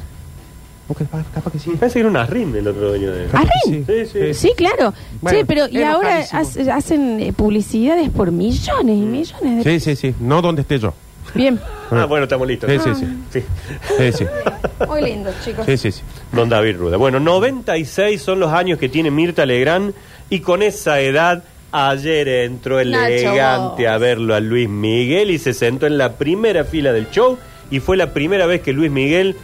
Porque, 0.89 1.05
capaz 1.35 1.51
que 1.51 1.59
sí. 1.59 1.71
Parece 1.73 1.95
que 1.95 2.01
era 2.01 2.09
un 2.09 2.17
Arrim 2.17 2.55
el 2.55 2.69
otro 2.69 2.91
dueño 2.91 3.11
de... 3.11 3.25
¿Arrim? 3.33 3.49
Sí, 3.65 3.85
Sí, 3.87 4.07
sí. 4.13 4.35
Sí, 4.35 4.53
claro. 4.57 4.95
Bueno, 5.21 5.39
sí, 5.41 5.45
pero 5.45 5.67
y 5.69 5.83
ahora 5.83 6.19
hace- 6.33 6.71
hacen 6.71 7.19
eh, 7.21 7.33
publicidades 7.33 8.09
por 8.11 8.31
millones 8.31 8.97
y 8.97 9.01
millones 9.01 9.65
de... 9.65 9.81
Sí, 9.81 9.81
sí, 9.81 9.97
sí. 9.97 10.15
No 10.21 10.41
donde 10.43 10.63
esté 10.63 10.79
yo. 10.79 10.95
Bien. 11.35 11.61
Ah, 11.91 12.07
bueno, 12.07 12.25
estamos 12.25 12.49
listos. 12.49 12.71
Sí, 12.71 12.79
sí, 12.79 12.95
sí. 12.95 13.07
Sí. 13.31 13.45
Sí, 13.99 14.13
sí. 14.13 14.27
Muy 14.87 15.03
lindo, 15.03 15.31
chicos. 15.45 15.67
Sí, 15.67 15.77
sí, 15.77 15.93
sí. 15.93 16.03
Don 16.33 16.49
David 16.49 16.77
Ruda. 16.77 16.97
Bueno, 16.97 17.21
96 17.21 18.21
son 18.21 18.41
los 18.41 18.53
años 18.53 18.79
que 18.79 18.89
tiene 18.89 19.11
Mirta 19.11 19.47
Legrand 19.47 19.95
y 20.31 20.41
con 20.41 20.63
esa 20.63 21.01
edad 21.01 21.45
ayer 21.73 22.29
entró 22.29 22.81
elegante 22.81 23.87
a 23.87 23.99
verlo 23.99 24.35
a 24.35 24.41
Luis 24.41 24.69
Miguel 24.69 25.31
y 25.31 25.39
se 25.39 25.53
sentó 25.53 25.87
en 25.87 25.99
la 25.99 26.15
primera 26.15 26.65
fila 26.65 26.93
del 26.93 27.11
show 27.11 27.39
y 27.71 27.81
fue 27.81 27.97
la 27.97 28.13
primera 28.13 28.47
vez 28.47 28.63
que 28.63 28.73
Luis 28.73 28.91
Miguel 28.91 29.37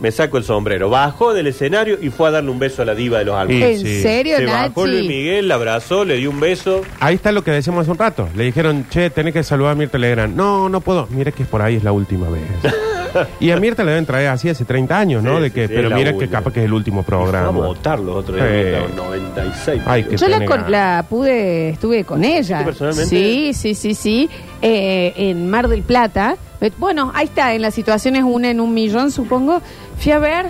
me 0.00 0.12
sacó 0.12 0.36
el 0.38 0.44
sombrero, 0.44 0.88
bajó 0.90 1.34
del 1.34 1.48
escenario 1.48 1.98
y 2.00 2.10
fue 2.10 2.28
a 2.28 2.30
darle 2.30 2.50
un 2.50 2.58
beso 2.58 2.82
a 2.82 2.84
la 2.84 2.94
diva 2.94 3.18
de 3.18 3.24
los 3.24 3.34
Sí, 3.34 3.40
álbumes. 3.40 3.80
¿En 3.80 3.86
sí. 3.86 4.02
serio, 4.02 4.36
Se 4.36 4.46
bajó 4.46 4.86
Luis? 4.86 5.08
Miguel, 5.08 5.48
la 5.48 5.56
abrazó, 5.56 6.04
le 6.04 6.16
dio 6.16 6.30
un 6.30 6.38
beso. 6.40 6.82
Ahí 7.00 7.16
está 7.16 7.32
lo 7.32 7.42
que 7.42 7.50
decíamos 7.50 7.82
hace 7.82 7.90
un 7.90 7.98
rato. 7.98 8.28
Le 8.36 8.44
dijeron, 8.44 8.86
che, 8.90 9.10
tenés 9.10 9.32
que 9.34 9.42
saludar 9.42 9.72
a 9.72 9.74
Mirta 9.74 9.98
Legrand. 9.98 10.36
No, 10.36 10.68
no 10.68 10.80
puedo. 10.80 11.08
Mira 11.10 11.32
que 11.32 11.44
por 11.44 11.62
ahí 11.62 11.76
es 11.76 11.82
la 11.84 11.92
última 11.92 12.28
vez. 12.28 12.42
y 13.40 13.50
a 13.50 13.56
Mirta 13.56 13.82
le 13.82 13.90
deben 13.90 14.06
traer 14.06 14.28
así 14.28 14.48
hace 14.48 14.64
30 14.64 14.96
años, 14.98 15.22
¿no? 15.24 15.36
Sí, 15.38 15.42
de 15.44 15.50
que, 15.50 15.66
sí, 15.66 15.72
pero 15.74 15.90
mira 15.90 16.12
que 16.16 16.28
capaz 16.28 16.52
que 16.52 16.60
es 16.60 16.66
el 16.66 16.72
último 16.74 17.02
programa. 17.02 17.46
Vamos 17.46 17.64
a 17.64 17.66
votar 17.68 17.98
los 17.98 18.16
otros 18.16 18.36
días, 18.36 18.48
Eh. 18.50 18.82
Mirta, 18.86 19.02
96. 19.02 19.82
Ay, 19.86 20.04
que 20.04 20.16
Yo 20.16 20.28
la, 20.28 20.44
con- 20.44 20.70
la 20.70 21.06
pude, 21.08 21.70
estuve 21.70 22.04
con 22.04 22.22
ella. 22.22 22.58
¿Tú 22.60 22.64
personalmente? 22.66 23.08
Sí, 23.08 23.52
sí, 23.54 23.74
sí, 23.74 23.94
sí. 23.94 24.30
Eh, 24.62 25.12
en 25.16 25.48
Mar 25.50 25.66
del 25.68 25.82
Plata. 25.82 26.36
Bueno, 26.78 27.12
ahí 27.14 27.26
está, 27.26 27.54
en 27.54 27.62
las 27.62 27.72
situaciones 27.72 28.24
una 28.24 28.50
en 28.50 28.58
un 28.60 28.74
millón, 28.74 29.12
supongo. 29.12 29.62
Fui 30.00 30.12
a 30.12 30.18
ver. 30.18 30.46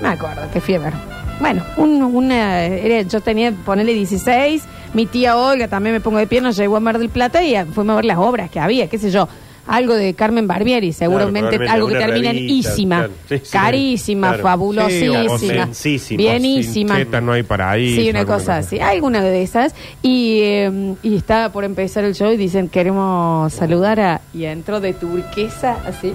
Me 0.00 0.08
acuerdo 0.08 0.42
que 0.52 0.60
fui 0.60 0.74
a 0.74 0.78
ver. 0.78 0.92
Bueno, 1.40 1.62
un- 1.76 2.02
una, 2.02 2.64
era- 2.64 3.02
yo 3.02 3.20
tenía, 3.20 3.52
ponerle 3.52 3.94
16. 3.94 4.62
Mi 4.92 5.06
tía 5.06 5.36
Olga 5.36 5.68
también 5.68 5.94
me 5.94 6.00
pongo 6.00 6.18
de 6.18 6.26
pie, 6.26 6.40
nos 6.40 6.56
llegó 6.56 6.76
a 6.76 6.80
Mar 6.80 6.98
del 6.98 7.08
Plata 7.10 7.42
y 7.42 7.54
fuimos 7.72 7.94
a 7.94 7.96
ver 7.96 8.04
las 8.04 8.18
obras 8.18 8.50
que 8.50 8.60
había, 8.60 8.88
qué 8.88 8.98
sé 8.98 9.10
yo. 9.10 9.28
Algo 9.66 9.94
de 9.94 10.14
Carmen 10.14 10.48
Barbieri, 10.48 10.92
seguramente 10.92 11.50
probablemente 11.58 11.72
algo 11.72 11.86
que 11.88 11.94
alguna 11.94 12.06
termina 12.12 12.30
en 12.30 12.36
revista, 12.36 12.70
ísima. 12.72 12.96
claro. 12.96 13.12
Sí, 13.28 13.38
sí, 13.44 13.50
Carísima, 13.52 14.28
claro. 14.28 14.42
fabulosísima. 14.42 15.20
Sí, 15.22 15.26
o 15.28 15.38
sensísima. 15.38 16.18
Bienísima. 16.18 16.96
Teta 16.96 17.20
no 17.20 17.32
hay 17.32 17.42
para 17.44 17.70
ahí. 17.70 17.94
Sí, 17.94 18.10
una 18.10 18.24
cosa 18.24 18.56
así, 18.56 18.80
alguna 18.80 19.22
de 19.22 19.42
esas. 19.42 19.74
Y, 20.02 20.40
eh, 20.42 20.94
y 21.04 21.14
estaba 21.14 21.52
por 21.52 21.62
empezar 21.64 22.02
el 22.04 22.14
show 22.16 22.32
y 22.32 22.36
dicen, 22.36 22.68
queremos 22.68 23.52
saludar 23.52 24.00
a... 24.00 24.20
Y 24.34 24.44
entró 24.44 24.80
de 24.80 24.92
turquesa, 24.94 25.76
así. 25.86 26.12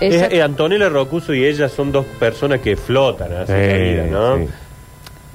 Ella- 0.00 0.26
Es- 0.26 0.32
eh, 0.32 0.42
Antonella 0.42 0.88
Rocuso 0.88 1.34
y 1.34 1.44
ella 1.44 1.68
son 1.68 1.92
dos 1.92 2.06
personas 2.18 2.60
que 2.60 2.76
flotan 2.76 3.32
así 3.32 3.52
Sí, 3.52 3.58
en 3.58 3.68
la 3.96 4.04
vida, 4.04 4.18
¿no? 4.18 4.36
sí. 4.38 4.48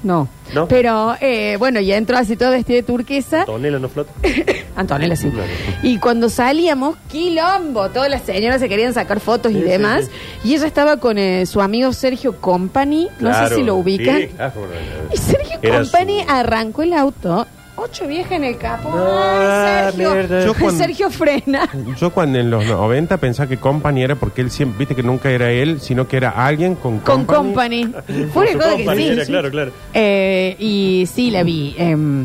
no. 0.02 0.28
¿No? 0.54 0.68
Pero, 0.68 1.16
eh, 1.20 1.56
bueno, 1.58 1.80
ya 1.80 1.96
entró 1.96 2.16
así 2.16 2.36
todo 2.36 2.52
vestido 2.52 2.76
de 2.76 2.82
turquesa. 2.84 3.40
Antonella 3.40 3.78
no 3.80 3.88
flota. 3.88 4.12
Antonella, 4.76 5.16
sí. 5.16 5.28
Claro. 5.30 5.48
Y 5.82 5.98
cuando 5.98 6.28
salíamos, 6.28 6.96
quilombo, 7.10 7.88
todas 7.90 8.08
las 8.08 8.22
señoras 8.22 8.60
se 8.60 8.68
querían 8.68 8.92
sacar 8.94 9.18
fotos 9.18 9.50
y 9.50 9.56
Sí, 9.56 9.62
sí, 9.62 9.68
demás. 9.68 10.04
sí. 10.42 10.48
Y 10.50 10.54
ella 10.54 10.66
estaba 10.68 10.98
con 10.98 11.18
eh, 11.18 11.46
su 11.46 11.60
amigo 11.60 11.92
Sergio 11.92 12.36
Company, 12.40 13.08
no 13.18 13.34
sé 13.48 13.56
si 13.56 13.62
lo 13.64 13.74
ubican. 13.76 14.18
sí, 14.18 14.26
claro, 14.28 14.52
cómo 14.54 14.66
no. 14.66 14.72
Y 15.12 15.16
Sergio 15.16 15.58
Era 15.62 15.80
Company 15.80 16.22
su- 16.24 16.30
arrancó 16.32 16.82
el 16.82 16.92
auto, 16.92 17.46
ocho 17.76 18.06
viejas 18.06 18.32
en 18.32 18.44
el 18.44 18.56
capo. 18.58 18.90
Ay, 18.94 19.92
Sergio. 19.92 20.44
Yo 20.46 20.54
cuando- 20.54 20.78
Sergio 20.78 21.10
frena. 21.10 21.68
Yo 21.98 22.10
cuando 22.10 22.38
en 22.38 22.50
los 22.50 22.64
90 22.66 23.16
pensaba 23.18 23.48
que 23.48 23.58
Company 23.58 24.02
era 24.02 24.14
porque 24.16 24.40
él 24.40 24.50
siempre, 24.50 24.78
viste 24.80 24.94
que 24.94 25.02
nunca 25.02 25.30
era 25.30 25.50
él, 25.50 25.80
sino 25.80 26.08
que 26.08 26.16
era 26.16 26.30
alguien 26.30 26.74
con 26.74 26.98
Con 27.00 27.24
Company. 27.24 27.84
Company. 27.84 28.26
Fuera 28.32 28.50
de 28.50 28.56
Su 28.56 28.58
joda 28.62 28.76
que 28.76 28.84
company 28.84 29.02
sí. 29.02 29.08
era, 29.10 29.24
claro, 29.26 29.50
claro. 29.50 29.72
Eh, 29.94 30.56
y 30.58 31.08
sí, 31.12 31.30
la 31.30 31.42
vi. 31.42 31.74
em, 31.78 32.24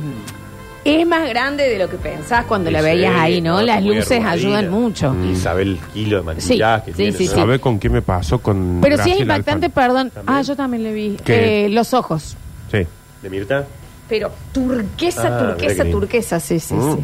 es 0.84 1.06
más 1.06 1.30
grande 1.30 1.70
de 1.70 1.78
lo 1.78 1.88
que 1.90 1.98
pensás 1.98 2.46
cuando 2.46 2.72
la 2.72 2.80
Sí, 2.80 2.86
veías 2.86 3.14
ahí, 3.16 3.40
¿no? 3.42 3.62
Las 3.62 3.82
muy 3.84 3.98
luces 3.98 4.24
ayudan 4.26 4.70
mucho. 4.72 5.16
Y 5.32 5.36
sabe 5.36 5.62
el 5.62 5.78
kilo 5.94 6.18
de 6.18 6.24
maquillaje 6.24 6.86
que 6.86 6.92
Sí, 6.92 6.98
tiene, 6.98 7.12
sí, 7.18 7.26
¿no? 7.26 7.30
sí. 7.32 7.36
¿Sabes 7.36 7.60
con 7.60 7.78
qué 7.78 7.90
me 7.90 8.02
pasó 8.02 8.40
con 8.40 8.80
Pero 8.82 8.96
sí 8.96 9.02
es 9.02 9.06
Graciela 9.18 9.36
impactante, 9.36 9.66
Alfano? 9.68 9.88
perdón. 9.88 10.10
¿También? 10.10 10.38
Ah, 10.38 10.42
yo 10.42 10.56
también 10.56 10.84
le 10.84 10.94
vi. 10.94 11.18
¿Qué? 11.24 11.66
Eh, 11.66 11.70
los 11.70 11.94
ojos. 11.94 12.36
Sí. 12.72 12.80
¿De 13.22 13.30
Mirta? 13.30 13.66
Pero 14.12 14.30
turquesa, 14.54 15.30
Ah, 15.32 15.40
turquesa, 15.56 15.86
turquesa, 15.86 16.40
sí, 16.42 16.60
sí, 16.60 16.74
Mm. 16.76 16.96
sí. 16.98 17.04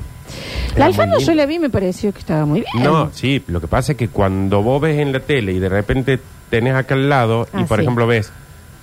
Era 0.71 0.79
La 0.79 0.85
Alfano 0.87 1.13
muy 1.13 1.21
yo 1.23 1.27
lindo. 1.31 1.41
la 1.41 1.45
vi 1.47 1.55
y 1.55 1.59
me 1.59 1.69
pareció 1.69 2.11
que 2.11 2.19
estaba 2.19 2.45
muy 2.45 2.59
bien. 2.61 2.83
No, 2.83 3.09
sí, 3.13 3.41
lo 3.47 3.61
que 3.61 3.67
pasa 3.69 3.93
es 3.93 3.97
que 3.97 4.09
cuando 4.09 4.61
vos 4.61 4.81
ves 4.81 4.99
en 4.99 5.13
la 5.13 5.21
tele 5.21 5.53
y 5.53 5.59
de 5.59 5.69
repente 5.69 6.19
tenés 6.49 6.75
acá 6.75 6.95
al 6.95 7.07
lado 7.07 7.47
y 7.53 7.61
Ah, 7.61 7.65
por 7.65 7.77
sí. 7.77 7.83
ejemplo 7.83 8.05
ves, 8.07 8.29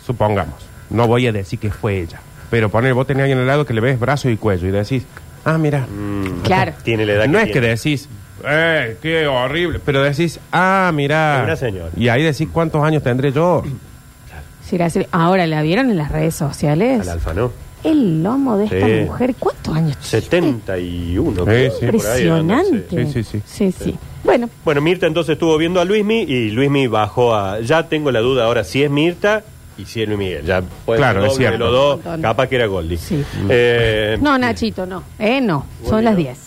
supongamos, 0.07 0.55
no 0.89 1.07
voy 1.07 1.27
a 1.27 1.33
decir 1.33 1.59
que 1.59 1.71
fue 1.71 1.99
ella, 2.01 2.19
pero 2.51 2.71
poner, 2.71 2.95
vos 2.95 3.07
tenés 3.07 3.25
alguien 3.25 3.39
al 3.41 3.47
lado 3.47 3.67
que 3.67 3.75
le 3.75 3.83
ves 3.83 4.01
brazo 4.01 4.31
y 4.31 4.39
cuello 4.39 4.69
y 4.69 4.71
decís, 4.71 5.05
ah, 5.45 5.59
mira, 5.59 5.81
Mm, 5.87 6.41
Claro. 6.45 6.73
Tiene 6.83 7.05
la 7.05 7.13
edad 7.13 7.27
no 7.27 7.35
que 7.39 7.45
es 7.45 7.47
que 7.49 7.53
tiene. 7.61 7.69
decís, 7.69 8.09
eh, 8.49 8.97
qué 9.03 9.27
horrible, 9.27 9.81
pero 9.85 10.03
decís, 10.03 10.41
ah, 10.51 10.91
mira, 10.95 11.41
Es 11.41 11.45
una 11.45 11.57
señora. 11.57 11.91
y 11.95 12.09
ahí 12.09 12.23
decís 12.23 12.49
cuántos 12.51 12.83
años 12.83 13.03
tendré 13.03 13.33
yo. 13.33 13.63
Sí, 14.67 14.79
la 14.79 14.89
Ahora, 15.13 15.47
¿la 15.47 15.61
vieron 15.61 15.91
en 15.91 15.99
las 15.99 16.11
redes 16.11 16.35
sociales? 16.35 17.03
Al 17.03 17.09
alfa, 17.11 17.35
¿no? 17.35 17.53
El 17.85 18.23
lomo 18.23 18.57
de 18.57 18.65
esta 18.65 18.87
Sí. 18.87 18.93
mujer, 19.05 19.35
¿cuántos 19.39 19.75
años 19.77 19.97
tiene? 19.99 20.23
71. 20.27 21.37
Sí, 21.37 21.45
creo, 21.45 21.71
sí. 21.71 21.77
por 21.79 21.85
ahí, 21.85 21.93
Impresionante. 21.95 23.07
Sí, 23.07 23.13
sí, 23.13 23.25
sí. 23.25 23.43
Sí, 23.45 23.73
sí. 23.73 23.95
Bueno, 24.25 24.49
Bueno, 24.65 24.81
Mirta 24.81 25.07
entonces 25.07 25.35
estuvo 25.35 25.57
viendo 25.59 25.81
a 25.81 25.85
Luismi 25.85 26.23
y 26.23 26.51
Luismi 26.51 26.87
bajó 26.87 27.35
a... 27.35 27.61
Ya 27.61 27.87
tengo 27.89 28.11
la 28.11 28.21
duda 28.21 28.47
ahora 28.47 28.65
si 28.65 28.83
es 28.83 28.91
Mirta 28.91 29.45
y 29.77 29.85
si 29.85 30.01
es 30.03 30.09
Luis 30.09 30.19
Miguel. 30.19 30.45
Ya 30.47 30.63
puede 30.87 30.99
Claro, 30.99 31.21
ser 31.21 31.27
es 31.29 31.33
doble 31.35 31.45
de 31.45 31.51
cierto. 31.59 31.71
los 31.71 32.05
dos. 32.05 32.21
Capaz 32.23 32.47
que 32.49 32.57
era 32.57 32.67
Goldie. 32.67 32.97
Sí. 32.97 33.23
Eh, 33.51 34.17
no, 34.21 34.39
Nachito, 34.39 34.87
no. 34.87 35.03
Eh, 35.19 35.41
no. 35.43 35.67
Son 35.87 36.03
las 36.03 36.17
10. 36.17 36.39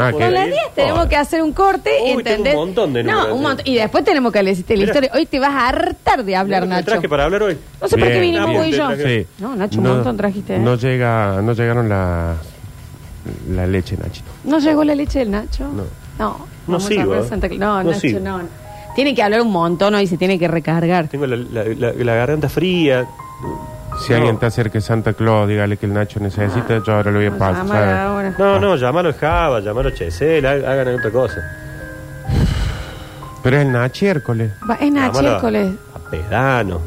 Ah, 0.00 0.12
Son 0.12 0.20
las 0.32 0.44
ahí. 0.44 0.50
10, 0.52 0.74
tenemos 0.76 1.06
que 1.06 1.16
hacer 1.16 1.42
un 1.42 1.52
corte, 1.52 1.90
Uy, 2.00 2.06
tengo 2.08 2.20
¿entendés? 2.20 2.54
un 2.54 2.60
montón 2.60 2.92
de 2.92 3.02
números. 3.02 3.28
No, 3.30 3.34
un 3.34 3.42
montón. 3.42 3.66
Y 3.66 3.74
después 3.74 4.04
tenemos 4.04 4.32
que 4.32 4.42
decirte 4.44 4.74
la 4.74 4.78
Mira. 4.80 4.90
historia. 4.92 5.10
Hoy 5.12 5.26
te 5.26 5.40
vas 5.40 5.50
a 5.54 5.68
hartar 5.68 6.24
de 6.24 6.36
hablar, 6.36 6.62
¿me 6.62 6.68
Nacho. 6.68 6.84
traje 6.86 7.08
para 7.08 7.24
hablar 7.24 7.42
hoy? 7.42 7.58
No 7.82 7.88
sé 7.88 7.96
por 7.98 8.06
qué 8.06 8.20
Bien, 8.20 8.22
vinimos 8.22 8.48
bien, 8.50 8.58
vos 8.60 8.66
y 8.68 8.72
yo. 8.72 8.90
Sí. 9.08 9.26
No, 9.40 9.56
Nacho, 9.56 9.80
un 9.80 9.88
montón 9.88 10.16
trajiste. 10.16 10.54
¿eh? 10.54 10.58
No 10.60 10.76
llega, 10.76 11.42
no 11.42 11.52
llegaron 11.52 11.88
la, 11.88 12.34
la 13.50 13.66
leche, 13.66 13.96
Nachito. 13.96 14.30
¿No 14.44 14.60
llegó 14.60 14.84
la 14.84 14.94
leche 14.94 15.18
del 15.18 15.32
Nacho? 15.32 15.64
No. 15.64 15.82
No. 15.82 15.86
No 16.18 16.46
vamos 16.68 16.84
a 16.84 16.88
sigo, 16.88 17.14
¿eh? 17.16 17.28
Santa 17.28 17.48
Cla- 17.48 17.58
No, 17.58 17.82
No 17.82 17.90
Nacho, 17.90 18.00
sigo. 18.00 18.20
no. 18.20 18.40
Tiene 18.94 19.14
que 19.16 19.22
hablar 19.24 19.40
un 19.40 19.50
montón 19.50 19.94
hoy, 19.96 20.06
se 20.06 20.16
tiene 20.16 20.38
que 20.38 20.46
recargar. 20.46 21.08
Tengo 21.08 21.26
la, 21.26 21.36
la- 21.36 21.64
la- 21.64 21.92
la 21.92 22.14
garganta 22.14 22.48
fría. 22.48 23.04
Si 24.00 24.10
No. 24.12 24.16
alguien 24.16 24.34
está 24.36 24.50
cerca 24.50 24.74
de 24.74 24.80
Santa 24.80 25.12
Claus, 25.12 25.48
dígale 25.48 25.76
que 25.76 25.86
el 25.86 25.92
Nacho 25.92 26.20
necesita, 26.20 26.82
yo 26.84 26.94
ahora 26.94 27.10
lo 27.10 27.18
voy 27.18 27.26
a 27.26 27.30
Llamar 27.30 27.54
pasar. 27.62 27.88
ahora. 27.96 28.34
No, 28.38 28.58
no, 28.60 28.76
llamalo 28.76 29.08
a 29.10 29.12
Java, 29.12 29.60
llamalo 29.60 29.88
a 29.88 29.94
Chesel, 29.94 30.46
ha- 30.46 30.50
hagan 30.52 30.94
otra 30.94 31.10
cosa. 31.10 31.36
Pero 33.42 33.56
es 33.56 33.66
el 33.66 33.72
Nachiércoles, 33.72 34.52
Va, 34.68 34.74
es 34.76 34.92
Nachi 34.92 35.06
Llámalo 35.16 35.28
a- 35.28 35.34
Hércules. 35.34 35.72
A 35.94 36.10
Pedano. 36.10 36.80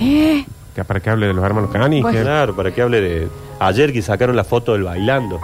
¿Eh? 0.00 0.44
que 0.74 0.84
para 0.84 1.00
que 1.00 1.10
hable 1.10 1.26
de 1.26 1.34
los 1.34 1.44
hermanos 1.44 1.70
Cani. 1.72 2.00
Bueno. 2.00 2.20
Claro, 2.22 2.54
para 2.54 2.70
que 2.72 2.80
hable 2.82 3.00
de. 3.00 3.28
Ayer 3.58 3.92
que 3.92 4.02
sacaron 4.02 4.36
la 4.36 4.44
foto 4.44 4.72
del 4.72 4.84
bailando. 4.84 5.40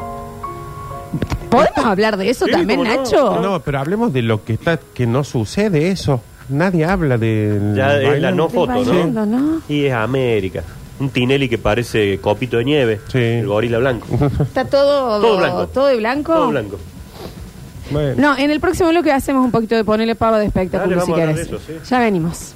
¿Podemos 1.51 1.85
hablar 1.85 2.17
de 2.17 2.31
eso 2.31 2.45
Sí, 2.47 2.53
también, 2.53 2.79
cómo 2.81 2.91
no. 2.91 2.97
Nacho? 3.03 3.41
No, 3.41 3.61
pero 3.61 3.79
hablemos 3.81 4.13
de 4.13 4.23
lo 4.23 4.45
que 4.45 4.53
está, 4.55 4.79
que 4.95 5.07
no 5.07 5.25
sucede 5.25 5.89
eso. 5.91 6.21
Nadie 6.49 6.85
habla 6.85 7.19
de. 7.19 7.61
Ya 7.75 7.97
es 8.01 8.21
la 8.23 8.31
no 8.31 8.49
foto, 8.49 8.69
bailando. 8.69 9.27
¿no? 9.27 9.61
Y 9.69 9.87
es 9.87 9.93
América. 9.93 10.63
Un 10.99 11.11
Tinelli 11.11 11.49
que 11.49 11.59
parece 11.59 12.19
copito 12.19 12.57
de 12.57 12.65
nieve. 12.65 13.01
Sí. 13.13 13.19
El 13.19 13.47
gorila 13.47 13.79
blanco. 13.79 14.07
Está 14.41 14.65
todo, 14.65 15.21
Todo 15.21 15.37
blanco. 15.37 15.67
todo 15.69 15.87
de 15.87 15.97
blanco. 15.97 16.33
Todo 16.35 16.49
blanco. 16.49 16.79
Bueno. 17.91 18.15
No, 18.17 18.37
en 18.37 18.51
el 18.51 18.59
próximo 18.59 18.89
bloque 18.89 19.13
hacemos 19.13 19.45
un 19.45 19.53
poquito 19.53 19.77
de 19.77 19.85
ponerle 19.85 20.17
pavo 20.17 20.37
de 20.37 20.47
espectáculo 20.47 20.97
Dale, 20.97 21.07
si 21.07 21.11
a 21.13 21.15
hablar 21.15 21.35
quieres. 21.35 21.51
de 21.51 21.57
eso, 21.57 21.65
sí. 21.85 21.89
Ya 21.89 22.01
venimos. 22.01 22.55